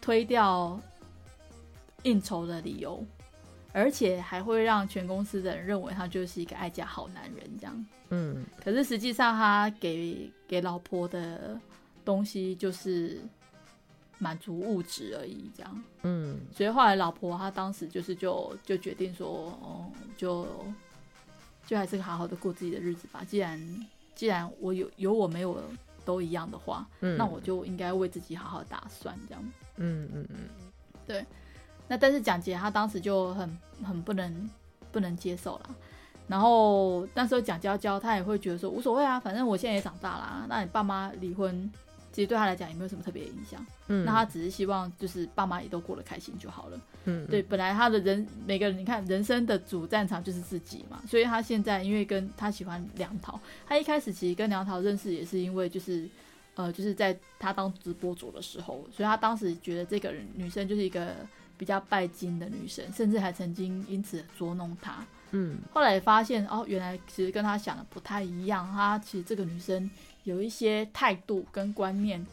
[0.00, 0.78] 推掉
[2.02, 3.04] 应酬的理由。
[3.70, 7.86] 而且还会让全公司的人认为他就是一个爱家好男人，这样。
[8.08, 8.44] 嗯。
[8.64, 11.60] 可是实际上，他给给老婆的
[12.04, 13.20] 东西就是
[14.18, 15.84] 满足物质而已，这样。
[16.02, 16.40] 嗯。
[16.50, 19.28] 所以后来老婆她当时就是就就决定说，
[19.62, 20.48] 哦，就
[21.66, 23.22] 就还是好好的过自己的日子吧。
[23.22, 25.62] 既然既然我有有我没有
[26.06, 29.52] 都一样的话，嗯，那我就应该为自己好好打算，这样。
[29.76, 30.36] 嗯嗯嗯。
[31.06, 31.24] 对。
[31.88, 34.50] 那但是蒋杰他当时就很很不能
[34.92, 35.70] 不能接受了，
[36.26, 41.70] 然后那时候蒋娇娇她也会觉得说无所谓啊，反正我现在也长大了，那你爸妈离婚
[42.12, 56.08] 其实对他来讲也没有什么特别的影响，嗯，那他只是希望就是爸妈也都过得开心就好了，嗯，对，本来他的人每个人你看人生的主战场就是自己嘛，所以他现在因为跟他喜欢梁桃，他一开始其实跟梁桃认识也是因为就是
[56.54, 61.14] 呃就是在他当直播主的时候，所以他当时觉得这个人女生就是一个。
[61.58, 65.04] 比较拜金的女生，甚至还曾经因此捉弄他。
[65.32, 68.66] 嗯，后来发现哦，原来其实跟他想的不太一样。
[68.72, 69.90] 她其实这个女生
[70.24, 72.24] 有一些态度跟观念，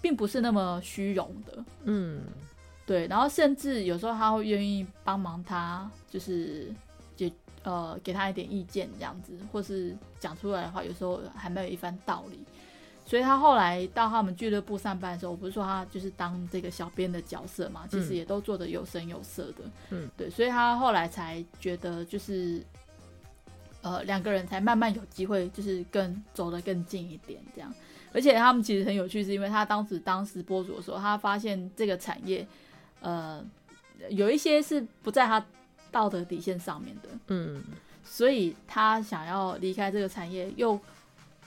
[0.00, 1.64] 并不是那么虚荣的。
[1.84, 2.22] 嗯，
[2.84, 3.06] 对。
[3.06, 6.74] 然后甚至有时候他会愿意帮忙他，就是
[7.16, 12.40] 给呃给他一点意见这样子，或是讲出来的话，有时候还没有一番道理。
[13.08, 19.64] 所以他后来到他们俱乐部上班的时候，我不是说他就是当这个小编的角色嘛，其实也都做的有声有色的。
[19.90, 22.60] 嗯，对，所以他后来才觉得就是，
[23.80, 27.72] 呃，两个人才慢慢有机会，就是更走得更近一点这样。
[28.12, 32.44] 而且他们其实很有趣，是因为他当时当时播主的时候，他发现这个产业，
[32.98, 33.40] 呃，
[34.08, 35.46] 有一些是不在他
[35.92, 37.08] 道德底线上面的。
[37.28, 37.62] 嗯，
[38.02, 40.76] 所以他想要离开这个产业，又。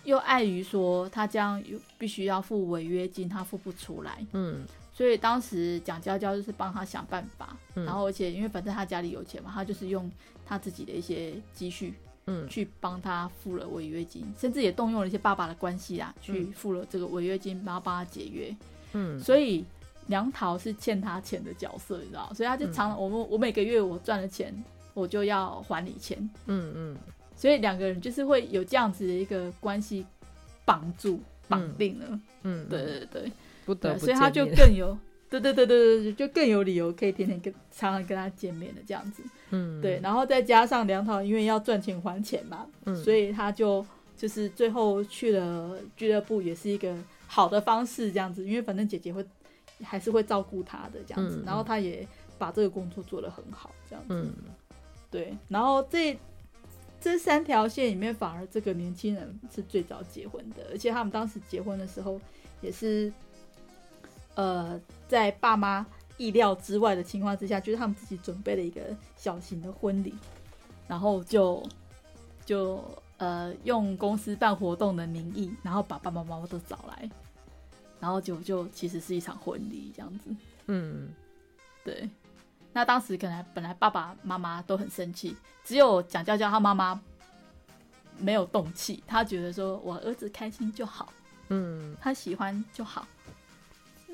[0.05, 10.09] 又碍于说他将又必须要付违约金，他付不出来，嗯，所以当时蒋娇娇就是帮他想办法，嗯，然后而且因为反正他家里有钱嘛，他就是用
[10.45, 11.93] 他自己的一些积蓄，
[12.27, 18.55] 嗯，去帮他付了违约金，甚至也动用了一些爸爸的关系啊，去付了这个违约金，然后帮他解约，
[18.93, 19.63] 嗯，所以
[20.07, 24.53] 梁桃是欠他钱的角色，你知道，所以他就常我们我每个月我赚了钱，
[24.93, 26.17] 我就要还你钱，
[26.47, 26.97] 嗯嗯。
[27.39, 30.05] 所以两个人就是会有这样子的一个关系
[30.65, 33.31] 绑住绑定了，嗯，对对对，
[33.65, 34.97] 不得不，所以他就更有，
[35.29, 43.85] 对对对对对，就更有理由可以天天跟常常跟他见面的这样子，嗯，对，然后再加上梁桃因为要赚钱还钱嘛，嗯，所以他就
[44.17, 46.93] 就是最后去了俱乐部也是一个
[47.25, 49.25] 好的方式，这样子，因为反正姐姐会
[49.81, 52.05] 还是会照顾他的这样子，嗯、然后他也
[52.37, 54.33] 把这个工作做得很好，这样子，嗯、
[55.09, 56.19] 对，然后这
[57.02, 62.20] 这三条线里面，反而这个年轻人是最早结婚的，而且他们当时结婚的时候
[62.62, 63.12] 也是，
[64.36, 65.86] 呃，在爸妈
[66.18, 68.82] 意料之外的情况之下，就是他们自己准备了一个
[69.16, 70.14] 小型的婚礼，
[70.88, 71.64] 然后就
[72.45, 72.84] 就
[73.18, 77.10] 呃用公司办活动的名义，然后把爸爸妈妈都找来，
[78.00, 80.36] 然后就就其实是一场婚礼这样子。
[80.68, 81.14] 嗯，
[81.84, 82.10] 对。
[82.72, 86.99] 那当时可能本来爸爸妈妈都很生气，只有蒋娇娇他妈妈
[88.17, 91.11] 没有动气，他觉得说我儿子开心就好，
[91.47, 93.07] 嗯，他喜欢就好，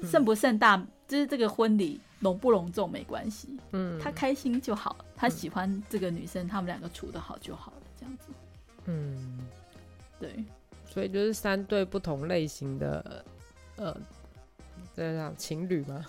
[0.03, 0.78] 盛不盛大，
[1.08, 8.28] 就是这个婚礼隆不隆重没关系，嗯，他开心就好，他喜欢这个女生，他们两个处得好就好了，这样子，
[8.86, 9.39] 嗯，
[10.20, 10.43] 对，
[10.86, 13.26] 所以就是三对不同类型的，
[13.76, 13.95] 呃，
[14.95, 16.06] 这样情侣吗？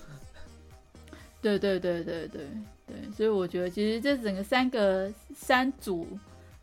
[1.46, 2.46] 对对对对对
[2.88, 6.04] 对，所以我觉得其实这整个三个三组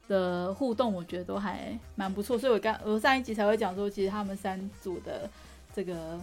[0.10, 2.38] 的互动，我觉得都还蛮不错。
[2.38, 5.30] 所以我刚我上一集才会讲说，其实他们三组的
[5.74, 6.20] 这个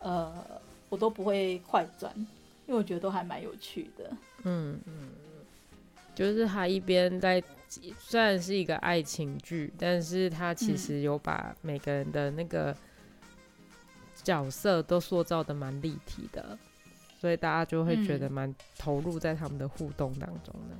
[0.00, 0.30] 呃，
[0.90, 2.12] 我都不会快转，
[2.66, 4.10] 因为我觉得都还蛮有趣的。
[4.42, 5.08] 嗯嗯，
[6.14, 7.42] 就是他一边在
[7.98, 12.76] 虽然是一个爱情剧，但是他其实有把每个人的那个
[14.22, 16.58] 角色都塑造的蛮立体的。
[17.24, 20.76] 所以大家就会觉得蛮投入在他们的互动当中的。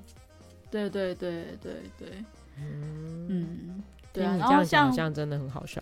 [0.71, 2.23] 对对对对对，
[2.59, 3.83] 嗯嗯，
[4.13, 4.37] 对啊。
[4.37, 5.81] 然后像这样真的很好笑，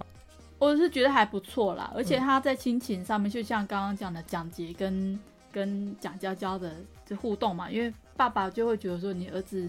[0.60, 1.90] 我是觉得还不错啦。
[1.96, 5.18] 而且他在亲情上面，就像刚刚讲的蒋杰跟
[5.50, 9.68] 跟蒋娇娇的这互动嘛，因为爸爸就会觉得说，你儿子，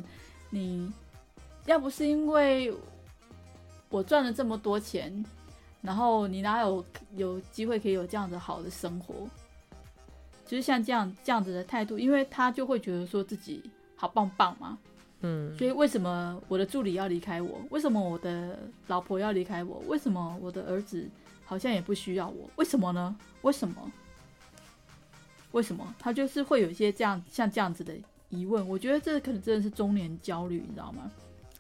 [0.52, 0.94] 你
[1.66, 2.72] 要不是因为
[3.90, 5.26] 我赚了这么多钱，
[5.82, 6.86] 然后你哪有
[7.16, 9.28] 有机会可以有这样子好的生活？
[10.46, 13.64] 就是像这样这样子的态度，因为他就会觉得说自己
[13.96, 14.78] 好棒棒嘛，
[15.22, 17.62] 嗯，所以为什么我的助理要离开我？
[17.70, 19.82] 为什么我的老婆要离开我？
[19.88, 21.10] 为什么我的儿子
[21.46, 22.50] 好像也不需要我？
[22.56, 23.16] 为什么呢？
[23.42, 23.92] 为什么？
[25.52, 25.96] 为什么？
[26.00, 27.94] 他就是会有一些这样像这样子的
[28.30, 28.68] 疑问。
[28.68, 31.12] 我觉得这可能真的是中年焦虑，你知道吗？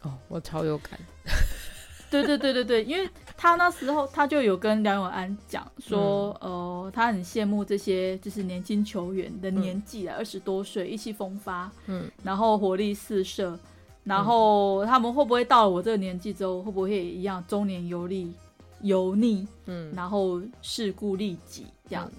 [0.01, 0.99] 哦，我超有感。
[2.22, 13.57] 对对对对对，因为他那时候他就有跟梁永安讲说，呃，他很羡慕这些就是年轻球员的年纪啊，二十、多岁意气风发，嗯，然后活力四射，
[14.03, 18.32] 然后他们会不会到了我这个年纪之后，会不会也一样中年油腻
[18.82, 22.16] 油腻，嗯，然后世故利己这样子。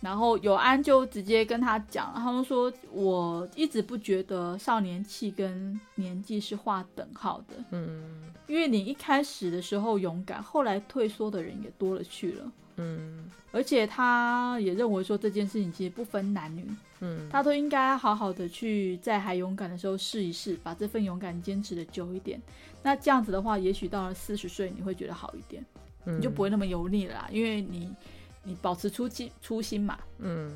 [0.00, 16.66] 然后有安就直接跟他讲，他们说，我一直不觉得少年气跟年纪是划等号的，嗯，因为你一开始的时候勇敢，后来退缩的人也多了去了，嗯，而且他也认为说这件事情其实不分男女，
[17.00, 22.40] 嗯，他都应该好好的去在还勇敢的时候试一试，把这份勇敢坚持的久一点，
[22.82, 25.62] 那这样子的话，也许到了四十岁你会觉得好一点，
[26.06, 27.94] 嗯，你就不会那么油腻了啦，因为你。
[28.42, 30.50] 你保持初心，初心嘛，嗯，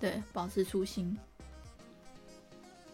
[0.00, 1.16] 对，保持初心，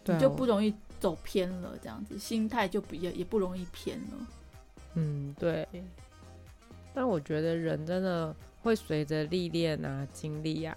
[0.05, 4.27] 对你就不容易走偏了，这样子，心态就比较也不容易偏了。
[4.95, 5.67] 嗯，对。
[6.95, 10.77] 但我觉得人真的会随着历练啊、经历啊，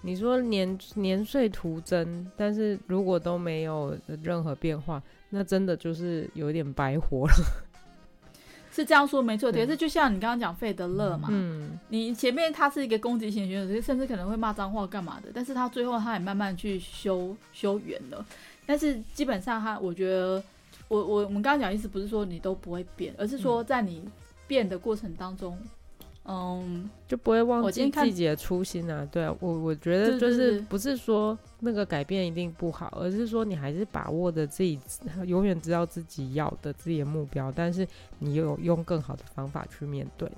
[0.00, 7.65] 你说年年岁徒增，但是如果都没有任何变化，那真的就是有点白活了。
[8.76, 18.22] 是这样说没错，可是就像你刚刚讲费德勒嘛，嗯，你前面他是一个攻击型选手，甚至可能会骂脏话干嘛的，但是他最后他也慢慢去修修圆了。
[18.66, 20.42] 但是基本上他，我觉得
[20.88, 24.04] 我我我们刚刚讲意思不是说你都不会变，而是说在你
[24.46, 25.58] 变的过程当中。
[26.28, 29.06] 嗯，就不会忘记自己的初心啊。
[29.12, 34.78] 对啊，我我觉得就是不是说那个改变一定不好，而是说你还是把握着自己
[35.24, 37.86] 永远知道自己要的自己的目标，但是
[38.18, 40.36] 你又有用更好的方法去面对的。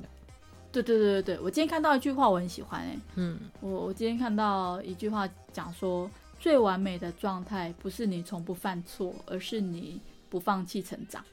[0.70, 2.98] 对对对对对，我今天看到一句话，我很喜欢哎、欸。
[3.14, 11.24] 嗯，我我今天看到一句话讲说，最完美的状态不是你从不犯错，而是你不放弃成长。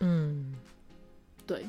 [0.00, 0.56] 嗯，
[1.46, 1.64] 对。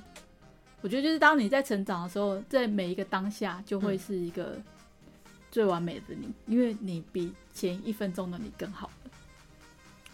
[0.87, 4.55] 我觉得就是当你在成长的时候，在每一个当下就会是一个
[5.51, 8.89] 最完美的你，嗯、因为你比前一分钟的你更好。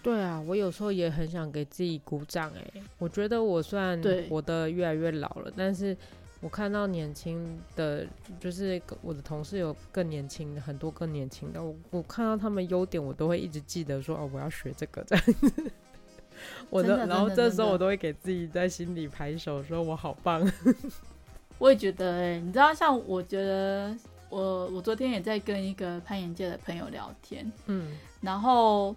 [0.02, 2.82] 对啊，我有时候也很想给自己鼓掌哎。
[2.98, 5.96] 我觉得我虽然活得越来越老了，但是
[6.42, 8.08] 我看到年轻的，
[8.40, 15.72] 就是我的同事有更年轻的，很多更年轻的，我我看到他们优点，我都会一直记得说哦，我要学这个这样子。
[16.70, 20.50] 我的，然后这时候我都会给自己在心里拍手，说我好棒。
[21.60, 23.96] 我也觉得、欸，哎，你知道，像我觉得
[24.30, 28.96] 我我昨天也在跟一个攀岩界的朋友聊天，嗯，然后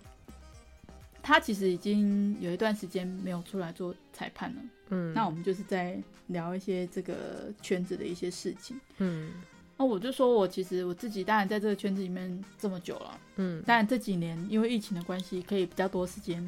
[1.23, 4.57] 他其实已经有一段时间没有出来做裁判了，
[4.91, 5.97] 嗯，那我们就是在
[6.29, 7.15] 聊一些这个
[7.63, 9.33] 圈子的一些事情，嗯。
[9.79, 16.43] 那我就说，我其实我自己当然在这个圈子里面这么久了，嗯，当然这几年因为疫情的关系，可以比较多时间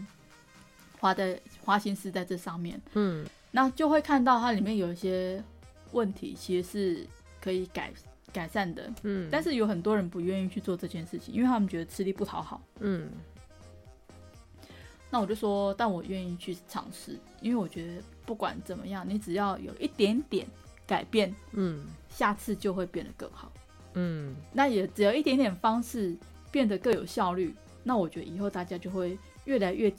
[1.01, 5.42] 花在花心思在这上面，嗯，那就会看到它里面有一些
[5.92, 7.07] 问题，其实是
[7.40, 7.92] 可以改
[8.32, 13.11] 改善的，嗯，但是有很多人不愿意去做这件事情，因为他们觉得吃力不讨好，嗯，
[15.11, 20.46] 那我就说，但我愿意去尝试，因为我觉得不管怎么样，你只要有一点点。
[20.88, 23.53] 改变，嗯，下次就会变得更好，
[23.92, 26.16] 嗯，那也只有一点点方式
[26.51, 29.92] 变得更有效率，那我觉得以后大家就会越来越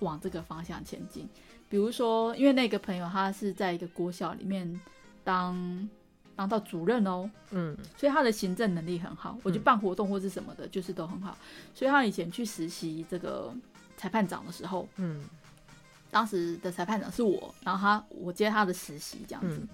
[0.00, 1.28] 往这个方向前进。
[1.68, 4.80] 比如说，因为那个朋友他是在一个国小里面
[5.24, 5.88] 当
[6.34, 11.36] 当到主任哦，嗯，所以他的行政能力很好，我觉得办活动或是什么的，就是都很好。
[11.74, 13.52] 所以他以前去实习这个
[13.96, 15.24] 裁判长的时候，嗯，
[16.10, 19.58] 当时的裁判长是我，然后他我接他的实习这样子。
[19.60, 19.68] 嗯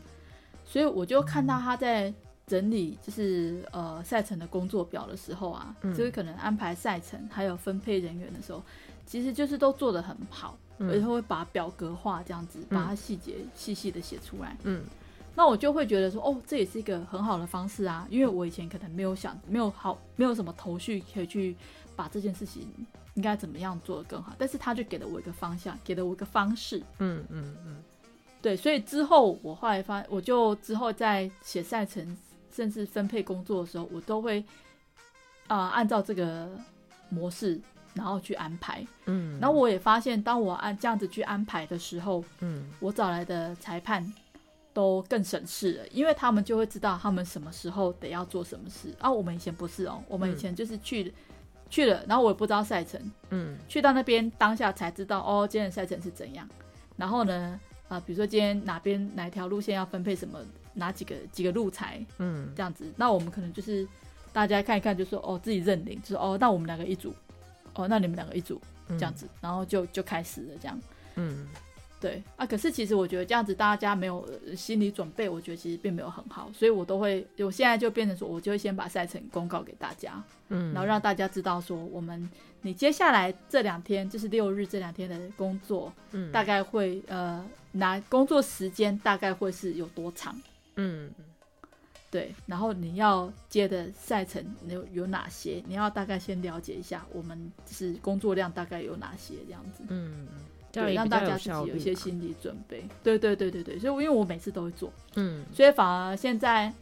[0.65, 2.15] 所以我就看到他在
[2.47, 8.63] 整理，就是呃赛程的工作表的时候啊，嗯、就是可能安排赛程还有分配人员的时候，
[9.07, 14.57] 其实就是都做得很好，嗯、而且会把表格化这样子，把它细节细细的写出来。
[14.65, 14.83] 嗯，
[15.35, 21.57] 那我就会觉得说，哦，这也是一个很好的方式啊，因为我以前可能没有想，没有好，没有什么头绪可以去
[21.95, 22.67] 把这件事情
[23.15, 26.79] 应该怎么样做得更好，但是他就给了我一个方向，给了我一个方式。
[26.99, 27.45] 嗯嗯嗯。
[27.45, 27.83] 嗯嗯
[28.43, 32.17] 对，所以之后我后来发，我就之后在写赛程，
[32.53, 34.41] 甚至分配工作的时候，我都会
[35.47, 36.49] 啊、呃、按照这个
[37.09, 37.61] 模式，
[37.95, 38.87] 然后去安排。
[39.07, 44.13] 嗯，然后我也发现，当我按这样子去安排的时候，嗯，我找来的裁判
[44.73, 48.95] 都更省事了，因为他们就会知道他们什么时候得要做什么事。
[49.01, 51.13] 啊，我们以前不是哦，我们以前就是去、嗯、
[51.71, 53.01] 去了，然后我也不知道赛程，
[53.31, 56.49] 嗯，去到那边当下才知道哦，今天的赛程是怎样，
[56.97, 57.59] 然后呢？
[57.89, 60.39] 啊，比如说今天哪边哪条路线要分配什么，
[60.75, 63.87] 哪几个几个路材，嗯，这样子，那我们可能就是
[64.33, 67.15] 大家看一看就，说哦自己认领，就说哦那我们两个一组，
[67.75, 70.81] 哦那你们两个一组，这样子，嗯、然后就就开始了这样，
[71.17, 71.47] 嗯。
[72.01, 82.29] 对啊，可是其实我觉得这样子大家没有心理准备，我觉得其实并没有很好，所以我都会，我现在就变成说，我就会先把赛程公告给大家，嗯，然后让大家知道说，我们
[82.63, 90.37] 你接下来这两天就是六日这两天的工作，嗯，大概会呃拿工作时间大概会是有多长，
[90.77, 91.11] 嗯，
[92.11, 100.29] 对，然后你要接的赛程有有哪些，你要大概先了解一下，我们是工作量大概有哪些这样子，嗯。
[100.75, 102.83] 对，让大家自己有一些心理准备。
[103.03, 106.73] 对对对对对，所以因为我每次都会做，嗯，所以反而现在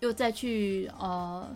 [0.00, 1.46] 又再去呃，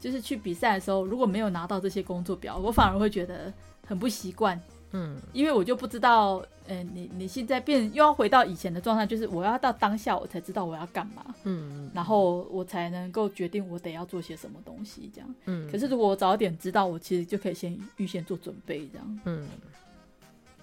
[0.00, 3.54] 就是去比赛的时候，如果没有拿到这些工作表，我反而会觉得
[3.86, 4.60] 很不习惯，
[4.92, 6.36] 嗯，因为我就不知道，
[6.66, 19.46] 嗯、呃，你你现在变又要回到以前的状态，就是我要到当下我才知道我要干嘛，嗯，然后我才能够决定我得要做些什么东西，这样，嗯，可是如果我早点知道，我其实就可以先预先做准备，这样，嗯。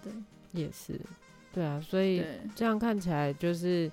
[0.03, 0.13] 对，
[0.51, 0.99] 也是，
[1.51, 2.23] 对啊，所以
[2.55, 3.91] 这样看起来，就是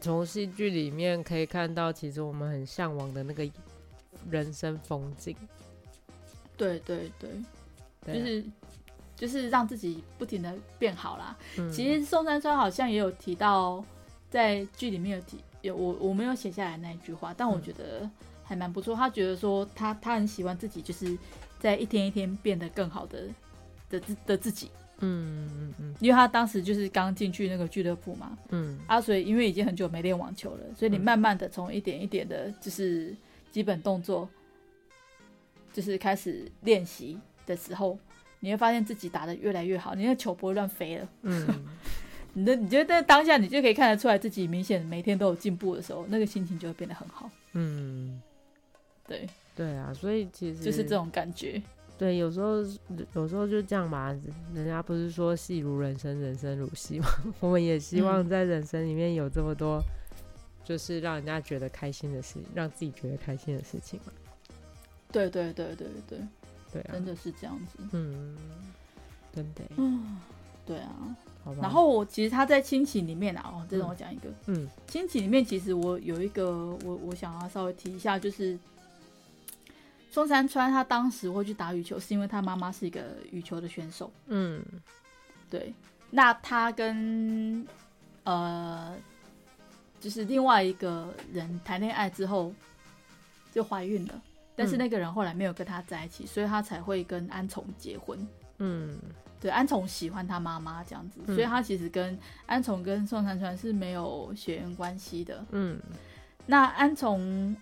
[0.00, 3.44] 从戏剧里面可以看到，其实我们很向往的那个
[4.30, 5.36] 人生风景。
[6.56, 8.44] 对对对，就是
[9.18, 11.36] 就是让自己不停的变好啦。
[11.58, 13.84] 嗯、其实宋珊珊好像也有提到，
[14.30, 18.08] 在剧里面有提有我我没有写下来那一句话，但我觉得
[18.44, 18.94] 还蛮不错。
[18.94, 21.18] 他觉得说他他很喜欢自己，就是
[21.58, 23.24] 在一天一天变得更好的
[23.90, 24.70] 的自的自己。
[25.00, 33.14] 嗯嗯嗯嗯，因为他当时就是刚进去那个俱乐部嘛，嗯，啊，所以因为已经很久没练网球了，所以你慢慢的从一点一点的，就是
[33.52, 34.28] 基本动作，
[35.72, 37.16] 就是开始练习
[37.46, 37.96] 的时候，
[38.40, 41.46] 你会发现自己打得越来越好，你的球不会乱飞了，嗯，
[42.34, 48.20] 你的你觉得在当下你就可以看得出来自己明显每天都有进步的时候，那个心情就会变得很好，嗯，
[49.06, 51.60] 对对啊，所以其实就是这种感觉。
[51.98, 52.58] 对，有时候
[53.14, 54.16] 有时候就这样吧。
[54.54, 57.08] 人家不是说戏如人生，人生如戏吗？
[57.40, 59.82] 我们也希望在人生里面有这么多，
[60.64, 64.12] 就是让人家觉得开心的事，让自己觉得开心的事情嘛。
[65.10, 66.18] 对对对对对
[66.72, 67.78] 对啊，真的是这样子。
[67.92, 68.36] 嗯，
[69.34, 69.62] 真的。
[69.76, 70.18] 嗯，
[70.66, 70.90] 对啊。
[71.60, 74.28] 然后我其实他在亲情里面啊，哦，这让我讲一个。
[74.46, 74.68] 嗯。
[74.86, 78.58] 亲情里面其实我有一个，我我想要稍微提一下，就是。
[80.10, 84.10] 中山川他当时会去打羽球，是因为他妈妈是一个羽球的选手。
[84.26, 84.60] 嗯，
[85.50, 85.72] 对，
[86.10, 87.64] 那他跟
[88.24, 88.96] 呃，
[90.00, 92.52] 就是另外一个人谈恋爱之后
[93.52, 94.22] 就怀孕了，
[94.58, 98.18] 但是那个人后来没有跟他在一起，嗯、所以他才会跟安从结婚。
[98.58, 98.98] 嗯，
[99.40, 105.46] 对，安从喜欢他妈妈这样子，嗯、所以他其实跟安从跟宋山川是没有血缘关系的。
[105.52, 105.80] 嗯，
[106.44, 107.56] 那安从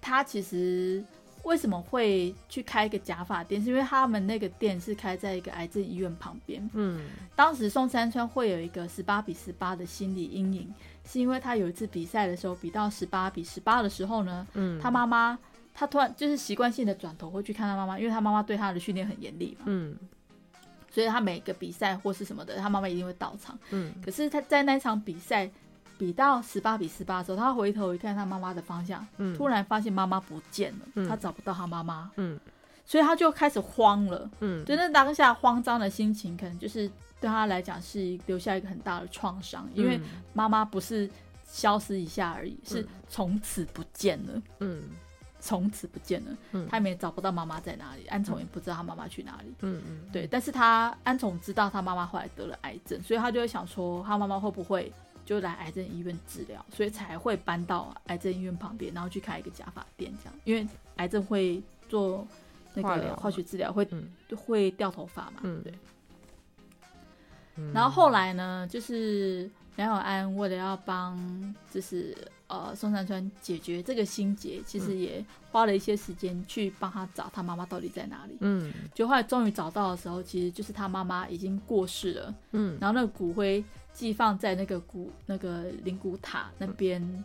[0.00, 1.04] 他其实。
[1.42, 3.62] 为什么会去开一个假发店？
[3.62, 6.68] 是因为他们那个店是开在一个癌症医院旁边。
[6.74, 7.00] 嗯，
[7.34, 10.74] 当时宋山川会有一个十八比十八的心理阴影，
[11.06, 15.38] 是因为他有一次比赛的时候比到十八比十八的时候呢，嗯，他妈妈
[15.80, 19.64] 他突然就是习惯性的转头会去看他妈妈，因为他妈妈对他的训练很严厉嘛。
[19.64, 19.96] 嗯，
[20.90, 23.58] 所以他每个比赛或是什么的，他妈妈一定会到场。
[23.70, 25.50] 嗯，可是他在那场比赛。
[26.00, 32.40] 比到十八比十八的时候，他回头一看他妈妈的方向，嗯，突然发现妈妈不见了，嗯，他找不到他妈妈，嗯，
[32.86, 40.00] 所以他就开始慌了，嗯，就那当下慌张的心情，可能就是对他来讲是留下一个很大的创伤，因为
[40.32, 41.06] 妈妈不是
[41.44, 44.80] 消失一下而已，是从此不见了，嗯，
[45.40, 54.92] 从此不见了，嗯，他也找不到妈妈在哪里，安从也不知道他妈妈去哪里，嗯嗯，对，但是他安从知道他妈妈后来得了癌症，所以他就会想说他妈妈会不会。
[55.22, 60.34] 就来癌症医院治疗，所以才会搬到癌症医院旁边，然后去开一个假发店，这样。
[60.42, 60.66] 因为
[60.96, 62.26] 癌症会做
[62.74, 65.72] 那个化学治疗，会、嗯、会掉头发嘛，嗯、对。
[67.72, 72.16] 然后后来呢，就是梁永安为了要帮，就是
[72.50, 78.36] 呃宋山川解决这个心结，其实也花了一些时间去帮他找他妈妈到底在哪里。
[78.40, 82.34] 嗯，就后来终于找到的时候，其实就是他妈妈已经过世了。
[82.52, 83.64] 嗯，然后那个骨灰。
[83.92, 87.24] 寄放在那个骨那个灵骨塔那边，嗯、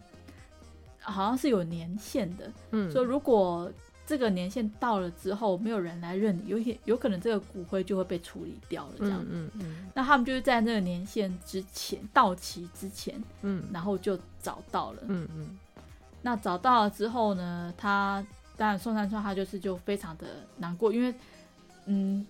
[1.00, 2.52] 好像是有年限的。
[2.72, 3.72] 嗯，说如果
[4.06, 8.94] 这个年限到了之后，没有人来认你，有些有可能这个骨灰就会被处理掉了。
[9.00, 15.00] 这样，嗯嗯，嗯，那他们就是在那个年限之前到期之前，嗯，然后就找到了。
[15.08, 15.58] 嗯嗯，
[16.22, 18.26] 那找到了之后呢，他
[18.56, 20.28] 当然宋山川他就是就非常的
[20.58, 21.14] 难过，因为
[21.86, 22.26] 嗯，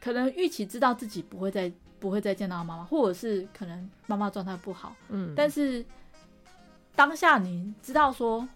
[0.00, 1.72] 可能预期知道自己不会再。
[2.00, 5.84] 不会再见到妈妈，或者是可能妈妈状态不好，嗯，但是
[6.94, 8.48] 当下你知道说，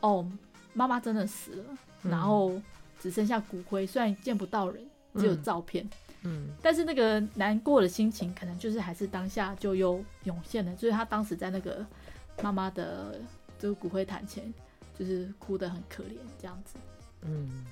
[0.00, 0.30] 哦，
[0.78, 1.64] 妈妈真的死了，
[2.04, 2.52] 嗯，然后
[3.00, 5.84] 只剩下骨灰，虽然见不到人，只有照片，
[6.22, 11.84] 嗯，嗯，但是那个难过的心情，可能就是还是当下就又涌现了，就是他当时在那个
[12.40, 13.20] 妈妈的
[13.58, 14.54] 这个骨灰坛前，
[14.96, 16.76] 就是哭得很可怜这样子，
[17.22, 17.64] 嗯。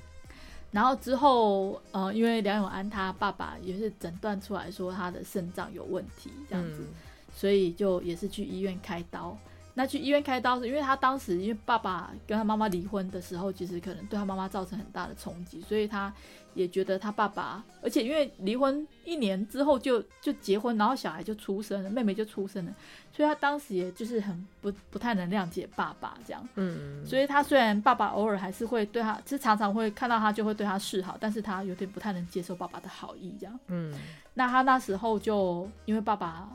[0.72, 6.94] 然后之后，呃，因为梁永安他爸爸也是诊断出来说他的肾脏有问题，这样子，嗯、
[7.32, 9.38] 所以就也是去医院开刀。
[9.78, 16.10] 那去医院开刀是因为他当时因为爸爸跟他妈妈离婚的时候，其实可能对他妈妈造成很大的冲击，所以他
[16.54, 22.74] 也觉得他爸爸，而且因为离婚一年之后就就结婚，然后小孩就出生了，妹妹就出生了，
[23.12, 33.94] 所以他当时也就是很不不太能谅解爸爸这样，嗯，所以他虽然爸爸偶尔还是会对他，其实常常会看到他就会对他示好，但是他有点不太能接受爸爸的好意这样，嗯，
[34.32, 36.48] 那他那时候就因为爸爸。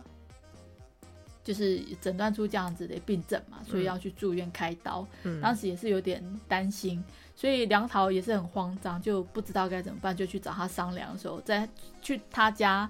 [1.43, 5.05] 就是诊断出这样子的病症嘛，所以要去住院开刀。
[5.23, 7.03] 嗯、当时也是有点担心，
[7.35, 11.67] 所以梁桃也是很慌张，就不知道该怎么办，就去找他商量的时候，在
[12.01, 12.89] 去他家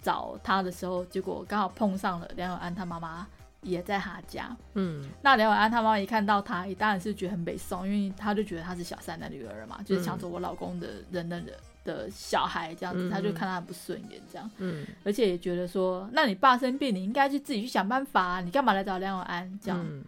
[0.00, 3.26] 找他的时候，结果刚好碰上了梁永安他妈妈
[3.60, 4.56] 也在他家。
[4.74, 11.54] 嗯，那梁永安他妈妈一看到他，也当然是觉得很北宋，因为他就觉得他是小三的女儿嘛，就是抢走我老公的人的人。
[11.84, 19.84] 的小孩这样子，他就看他很不顺眼这样，嗯，而且也觉得说，那你爸生病，你应该去自己去想办法啊，你干嘛来找梁永安这样？
[19.84, 20.04] 嗯、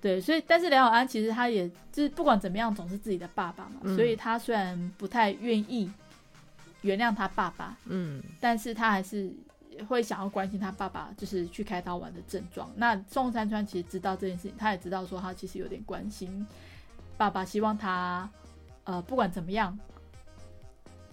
[0.00, 5.90] 对，所以但是梁永安其实他也就是不管怎么样，总是自己的爸爸嘛，嗯、所以他虽然不太愿意
[6.82, 9.32] 原谅他爸爸，嗯，但是他还是
[9.88, 12.70] 会想要关心他爸爸，就是去开刀完的症状。
[12.76, 16.46] 那宋山川其实知道这件事情，他也知道说他其实有点关心
[17.16, 18.30] 爸爸，希望他
[18.84, 19.76] 呃不管怎么样。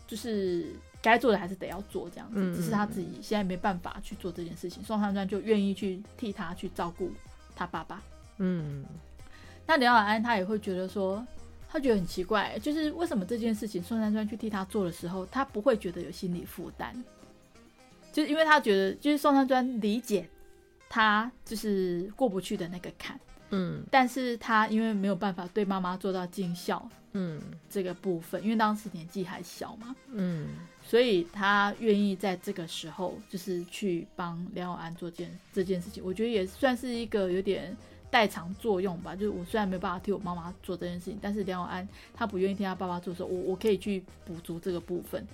[0.10, 0.66] 就是
[1.04, 4.84] 该做的还是得要做这样子，只是他自己现在没办法去做这件事情。
[4.84, 7.12] 宋山川就愿意去替他去照顾
[7.56, 8.02] 他爸爸。
[8.38, 8.84] 嗯，
[9.68, 11.24] 那梁永安他也会觉得说，
[11.70, 16.92] 他觉得很奇怪，就是为什么这件事情宋山川去替他做的时候，他不会觉得有心理负担，
[18.12, 20.28] 就是因为他觉得就是宋山川理解
[20.90, 23.20] 他就是过不去的那个坎。
[23.52, 30.48] 嗯，但是他因为没有办法对妈妈做到尽孝，嗯，这个部分，因为当时年纪还小嘛，嗯，
[30.84, 37.76] 所以他愿意在这个时候就是去帮梁永安做件这件事情，我觉得也算是一个有点
[38.12, 39.16] 代偿作用吧。
[39.16, 45.26] 就是我虽然没有办法替我妈妈做这件事情，但是梁永安他不愿意替他爸爸做的时候，我我可以去补足这个部分。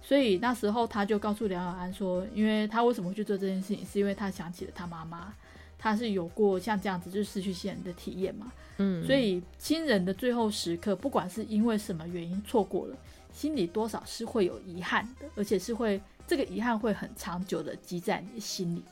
[0.00, 5.34] 所以那时候他就告诉梁永安说，因为他为什么去做这件事情，是因为他想起了他妈妈，
[5.78, 8.52] 他是有过像这样子就是失去亲人的体验嘛。
[8.78, 12.96] 嗯，所以亲人的最后时刻，不管是因为什么原因错过了，
[13.32, 18.82] 心里多少是会有遗憾的，而且是会这个遗憾会很长久的积在你的心里。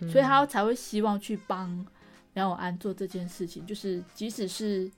[0.00, 1.68] 嗯，所以他才会希望去帮
[2.34, 4.90] 梁永安做这件事情，就是即使是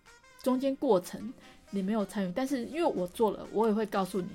[0.43, 1.33] 中间过程
[1.71, 4.29] 你没有参与，但是因为我做了，我也会告诉你。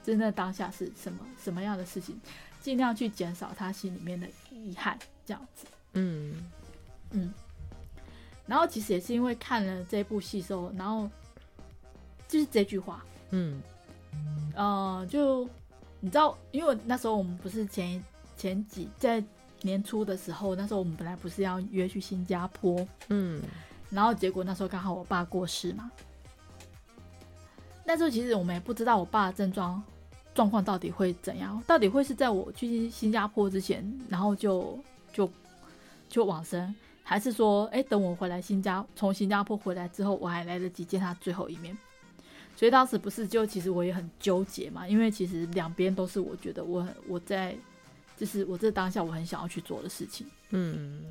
[0.00, 2.18] 真的当下是什么什么样的事情，
[2.62, 5.66] 尽量去减少他心里面的遗憾，这样子。
[5.94, 6.34] 嗯
[7.10, 7.32] 嗯。
[8.46, 11.08] 然后其实也是因为看了这部戏之后，然后
[12.26, 13.60] 就是这句话，嗯，
[14.54, 15.44] 呃，就
[16.00, 18.02] 你知道，因为那时候我们不是前
[18.36, 19.22] 前几在
[19.62, 23.42] 年初的时候，那时候我们本来不是要约去新加坡，嗯，
[23.90, 25.90] 然后结果那时候刚好我爸过世嘛，
[27.84, 29.82] 那时候其实我们也不知道我爸的症状。
[30.34, 31.60] 状况到底会怎样？
[31.66, 34.78] 到底会是在我去新加坡之前，然后就
[35.12, 35.28] 就
[36.08, 41.76] 就往生，还是说，哎，等我回来新加从新加坡回来之后，我还来得及见他最后一面？
[42.56, 47.56] 所以当时不是就其实我也很纠结嘛，因为其实两边都是我觉得我我在
[48.16, 50.26] 就是我这当下我很想要去做的事情。
[50.50, 51.04] 嗯。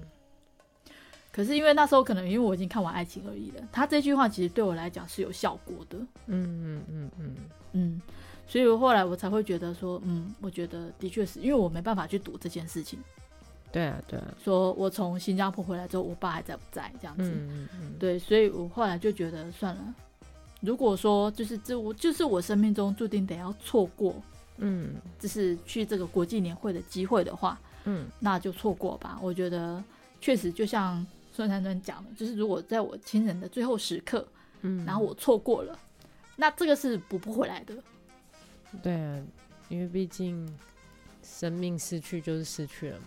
[1.31, 5.97] 可是因为那时候可能因为我已经看完《爱情而已》了，他这句话其实对我来讲是有效果的。
[6.25, 7.35] 嗯嗯嗯嗯
[7.73, 8.01] 嗯。
[8.47, 12.99] 所以后来我才会觉得说，嗯，我觉得的确是因为我没办法去赌这件事情。
[13.71, 14.33] 对啊，对啊。
[14.43, 17.23] 说我从新加坡回来之后，我爸还在不在这样子？
[17.23, 17.93] 嗯嗯嗯。
[17.99, 19.95] 对，所以我后来就觉得算了。
[20.61, 24.15] 如果说就是这我就是我生命中注定得要错过，
[24.57, 29.19] 嗯，就是去这个国际年会的机会的话，嗯，那就错过吧。
[29.21, 29.83] 我觉得
[30.19, 34.27] 确实就像孙珊珊讲的，就是如果在我亲人的最后时刻，
[34.61, 35.77] 嗯，然后我错过了，
[36.35, 37.75] 那这个是补不回来的。
[38.81, 39.23] 对啊，
[39.69, 40.51] 因为毕竟
[41.21, 43.05] 生命失去就是失去了嘛。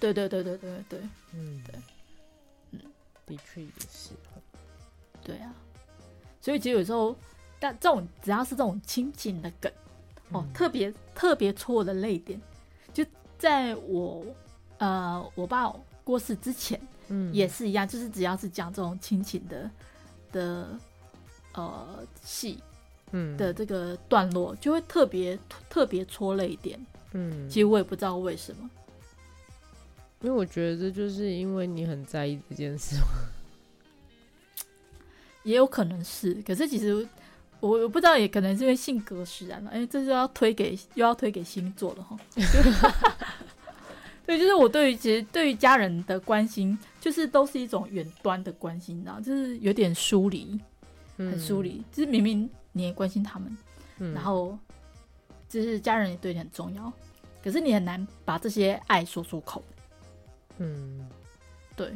[0.00, 1.00] 对对对对对对，
[1.32, 1.74] 嗯，对，
[2.72, 2.80] 嗯，
[3.26, 4.10] 的确也是。
[5.22, 5.54] 对啊，
[6.40, 7.16] 所以其实有时候，
[7.58, 9.72] 但这种只要是这种亲情的梗，
[10.30, 12.40] 哦，嗯、特别特别戳我的泪点，
[12.92, 13.04] 就
[13.38, 14.24] 在我
[14.78, 15.72] 呃我爸
[16.04, 19.70] 过世之前，嗯，也是一样，就是只要是讲这种亲情的
[20.32, 20.78] 的
[21.54, 22.62] 呃戏。
[23.12, 23.36] 嗯。
[23.36, 25.38] 的这个段落就会特别
[25.70, 28.68] 特别戳泪点，嗯，其实我也不知道为什么，
[30.24, 32.96] 因为我觉得这就是因为你很在意这件事，
[35.44, 37.06] 也有可能是，可是其实
[37.60, 42.18] 我我不知道，也可能是因为性格使然了，哎，这就要推给又要推给星座了哈，
[44.24, 50.58] 对，就是我对于其实对于家人的关心，就是都是一种远端的关心，然后就是有点疏离，
[51.18, 52.48] 很疏离，嗯、就是明明。
[52.76, 53.56] 你也关心他们，
[54.00, 54.58] 嗯、然后
[55.48, 56.92] 就是家人也对你很重要，
[57.40, 59.62] 可是你很难把这些爱说出口。
[60.58, 61.06] 嗯，
[61.76, 61.92] 对。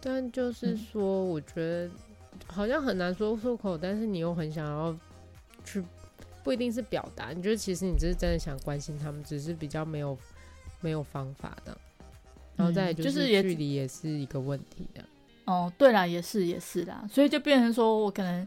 [0.00, 1.90] 但就是说，我觉得
[2.46, 4.94] 好像很难说出口，嗯、但是你又很想要
[5.64, 5.82] 去，
[6.42, 7.30] 不一定是表达。
[7.30, 10.18] 你觉得其实你只是真的想关心他们，只是比较没有
[10.80, 11.76] 没有方法的。
[12.56, 15.02] 然后再就是距离也是一个问题的。
[15.46, 18.46] 哦，对啦，也是也是啦，所以就变成说我可能，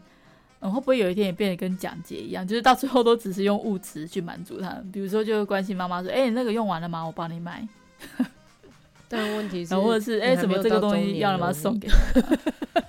[0.60, 7.04] 嗯，会不会有一天也变得跟蒋捷一样，就是到最后都只是用物质去满足他们，比如说就关心妈妈说，哎、欸，那个用完了吗？
[7.04, 7.66] 我帮你买。
[9.10, 11.52] 但问题是，或者是哎，怎么这个东西要了吗？
[11.52, 11.94] 送给你。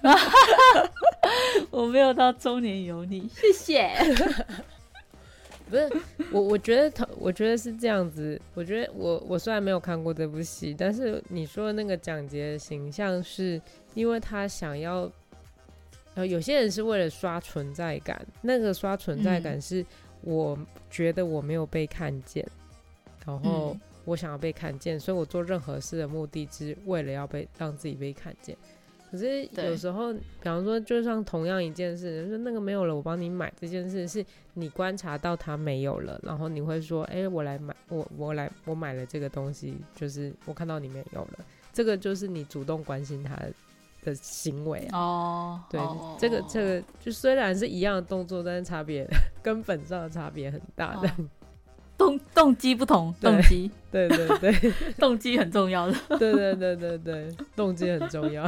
[1.71, 3.89] 我没有到中年油腻，谢谢。
[5.69, 5.89] 不是
[6.31, 8.41] 我，我觉得他，我觉得是这样子。
[8.55, 13.61] 我觉得我，我虽然没有看过这部戏，但是你说的那个蒋捷的形象，是
[13.93, 15.09] 因为他想要，
[16.19, 19.85] 呃，有些人是为了刷存在感，那个刷存在感是
[20.19, 20.59] 我
[20.89, 22.45] 觉得我没有被看见，
[23.25, 28.53] 然后我想要被看见，所以我做任何事的目的是为了要被让自己被看见。
[29.09, 34.23] 可是有时候，比方说，就像同样一件事，就是那个没有了，我帮你买这件事，是
[34.55, 41.39] 你观察到它没有了，然后你会说，哎、欸，我来买，我我来，我买了这个东西，就是我看到你没有了，
[41.71, 43.53] 这个就是你主动关心他的
[44.15, 44.97] 行为啊。
[44.97, 49.07] 哦，对，哦、这个这个就虽然是一样的动作，但是差别
[49.43, 51.11] 根本上的差别很大的，
[51.97, 58.47] 动动机不同，动机，对对 对，对，动机很重要的，对对对对对，动机很重要。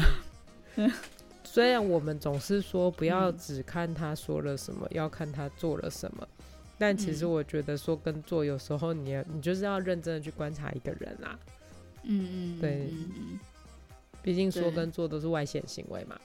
[1.44, 6.26] 虽然我们总是说不要只看他说了什么，嗯、要看他做了什么，
[6.78, 11.38] 但其实我觉得说跟做有时候你你就是要认真的去观察一个人啦。
[12.04, 12.90] 嗯嗯，对，
[14.22, 16.20] 毕竟说跟做都是外显行为嘛。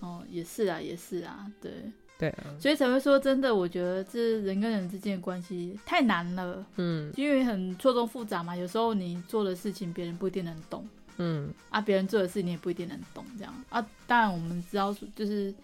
[0.00, 1.72] 哦，也是啊，也是啊，对。
[2.18, 6.66] 对啊，所以才会说，真的，我觉得这人跟人之间的关系太难了。
[6.74, 10.84] 嗯，因为很错综复杂嘛，有时候你做的事情别人不一定能懂。
[11.18, 13.86] 嗯，啊，别人做的事你也不一定能懂，这样啊。
[14.08, 15.54] 当然我们知道，就是，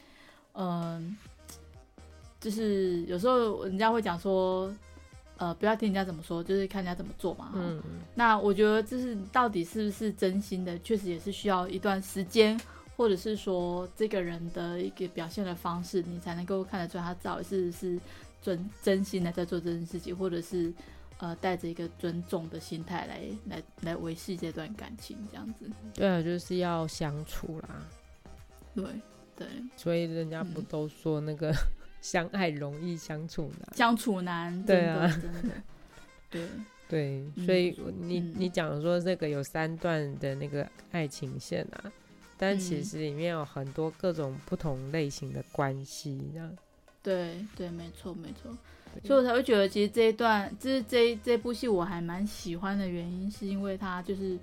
[0.52, 1.16] 嗯、呃，
[2.38, 4.72] 就是有时候人家会讲说，
[5.36, 7.52] 呃，不要听人家怎么说，就是看人家怎么做嘛。
[7.54, 7.82] 嗯，
[8.14, 12.60] 那我觉得这是到底是不是真心的，确实也是需要一段时间。
[12.96, 17.98] 或者是说这个人的一个表现的方式，你才能够看得出来他到底是是
[18.40, 20.72] 真真心的在做这件事情，或者是
[21.18, 25.68] 呃带着一个尊重的心态来来来维系这段感情这样子。
[25.92, 27.82] 对啊，就是要相处啦。
[28.76, 28.84] 对
[29.34, 31.56] 对，所以人家不都说那个、嗯、
[32.04, 33.74] 相爱容易相处难？
[33.74, 35.54] 相处难，对啊，真的，
[36.28, 36.46] 对
[36.86, 41.90] 对，所以你、嗯、你讲说这个有三段的那个爱情线啊。
[42.36, 46.54] 但其实里面有很多各种不同类型的关系，这样。
[47.02, 48.54] 对对，没错没错，
[49.02, 54.38] 所以我才会觉得，其实这一段，就是这这部戏我还蛮喜欢的原因，是因为它就是，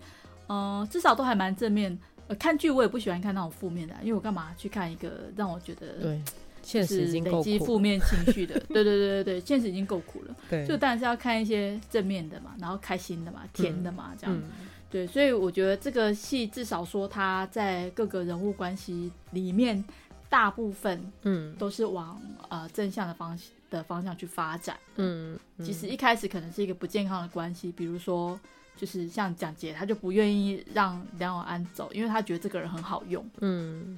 [0.48, 1.96] 呃，至少都还蛮正面。
[2.28, 6.22] 呃，看剧我也不喜欢看那种负面的，因为我干嘛去看一个让我觉得对，
[6.64, 8.60] 现实已经累积负面情绪的？
[8.70, 10.36] 对对对对对，现实已经够苦了。
[10.50, 14.36] 对，就当然是要看一些正面的嘛，然后开心的嘛，甜的嘛，嗯、这样。
[14.36, 14.44] 嗯
[14.92, 19.82] 对，所以我觉得这个戏至少说他在各个人物关系里面，
[20.30, 23.40] 大部分嗯都是往呃正向的方
[23.70, 24.78] 的方向去发展。
[24.98, 28.38] 嗯，嗯，其实一开始可能是一个不健康的关系，比如说
[28.76, 33.26] 就是像蒋杰，他就不愿意让梁永安走，因为他觉得这个人很好用。
[33.40, 33.98] 嗯，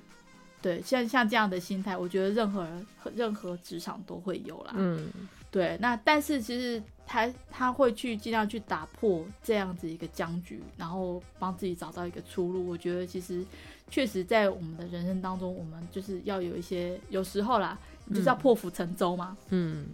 [0.63, 4.73] 对，像像这样的心态，我觉得任何人任何职场都会有啦。
[4.75, 5.07] 嗯。
[5.51, 12.67] 对，那但是其实他他会去尽量去打破这样子一个僵局，然后帮自己找到一个出路。
[12.67, 13.45] 我觉得其实
[13.87, 19.37] 确实在我们的人生当中，我们就是要有一些有时候啦，你就是要破釜沉舟嘛。
[19.49, 19.85] 嗯，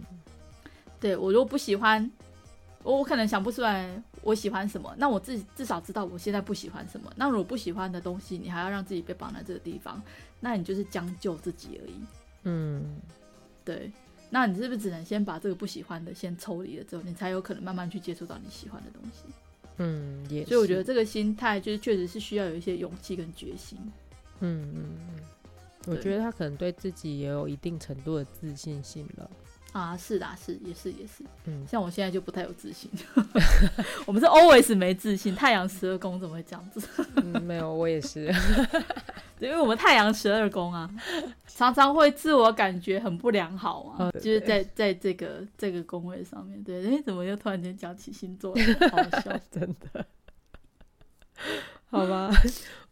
[0.98, 2.10] 对，我如果不喜欢，
[2.82, 7.12] 我可能想不出来我喜欢什么，那我自己至少知道我现在不喜欢什么。
[7.16, 10.02] 那如果不喜欢的东西，你还要让自己被绑在这个地方，
[10.40, 11.94] 那你就是将就自己而已。
[12.44, 13.00] 嗯，
[13.64, 13.90] 对。
[14.32, 19.24] 那你是不是只能先把这个不喜欢的先抽离了之后，你才有可能慢慢去接触到你喜欢的东西？
[19.78, 20.44] 嗯，也。
[20.44, 23.76] 所以我觉得这个心态就是确实是需要有一些勇气跟决心。
[24.38, 24.84] 嗯嗯
[25.16, 25.20] 嗯，
[25.86, 29.30] 我觉得他可能对自己也有一定程度的自信心了。
[29.72, 31.22] 啊，是的，是，也是，也是。
[31.44, 32.90] 嗯，像我现在就不太有自信。
[34.04, 36.80] 我们是 always 没自信，太阳十二宫怎么会这样子？
[37.16, 38.32] 嗯，没有，我也是。
[39.38, 40.90] 因为我们太阳十二宫啊，
[41.46, 48.54] 常常会自我感觉很不良好啊，哦、就是在在这个这个宫位上面，对，哎，怎么又突然间讲起星座，
[48.90, 50.04] 好笑， 真的，
[51.90, 52.30] 好吧？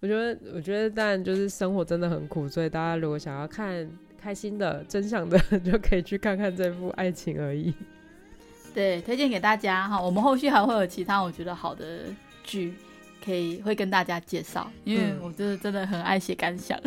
[0.01, 3.87] 我觉得，我觉得，当然就是生活真的很苦，所以大家如果想要看
[4.21, 7.71] 开心的、真相的， 就可以去看看这部《爱情而已》。
[8.75, 10.01] 对，推荐给大家哈。
[10.01, 12.05] 我们后续还会有其他我觉得好的
[12.45, 12.75] 剧。
[13.25, 16.79] 可以会跟大家介绍，因为我真的真的很爱写感想。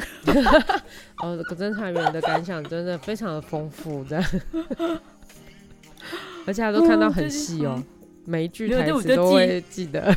[1.22, 4.26] 哦，侦查员的感想真的非常的丰富，这样，
[6.48, 7.84] 而且他都看到很细哦，
[8.26, 10.16] 每一句台词都会记得。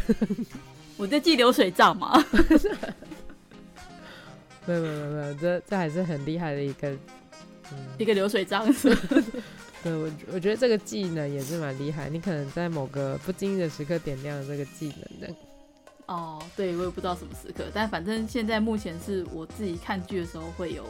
[0.97, 2.25] 我在记流水账嘛。
[4.67, 8.95] 没有没有没有，这这还是很厉害的一个，嗯、一个流水账是。
[9.83, 15.35] 对，我我觉得这个技能也是蛮厉害，你可能在某个不经意的时刻点亮了这个技能的。
[16.07, 20.87] 哦，对，我也不知道什么时刻，但反正现在目前是我自己看剧的时候会有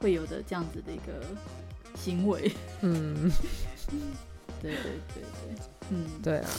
[0.00, 1.24] 会有的这样子的一个
[1.96, 2.50] 行为。
[2.80, 3.30] 嗯，
[4.60, 4.82] 对对
[5.14, 5.54] 对对，
[5.90, 6.50] 嗯，对啊，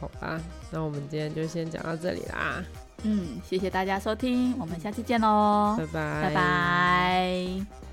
[0.00, 2.64] 好吧，那我们今天就先讲到这里啦。
[3.02, 7.83] 嗯，谢谢大家收听，我们下期见喽，拜拜，拜拜。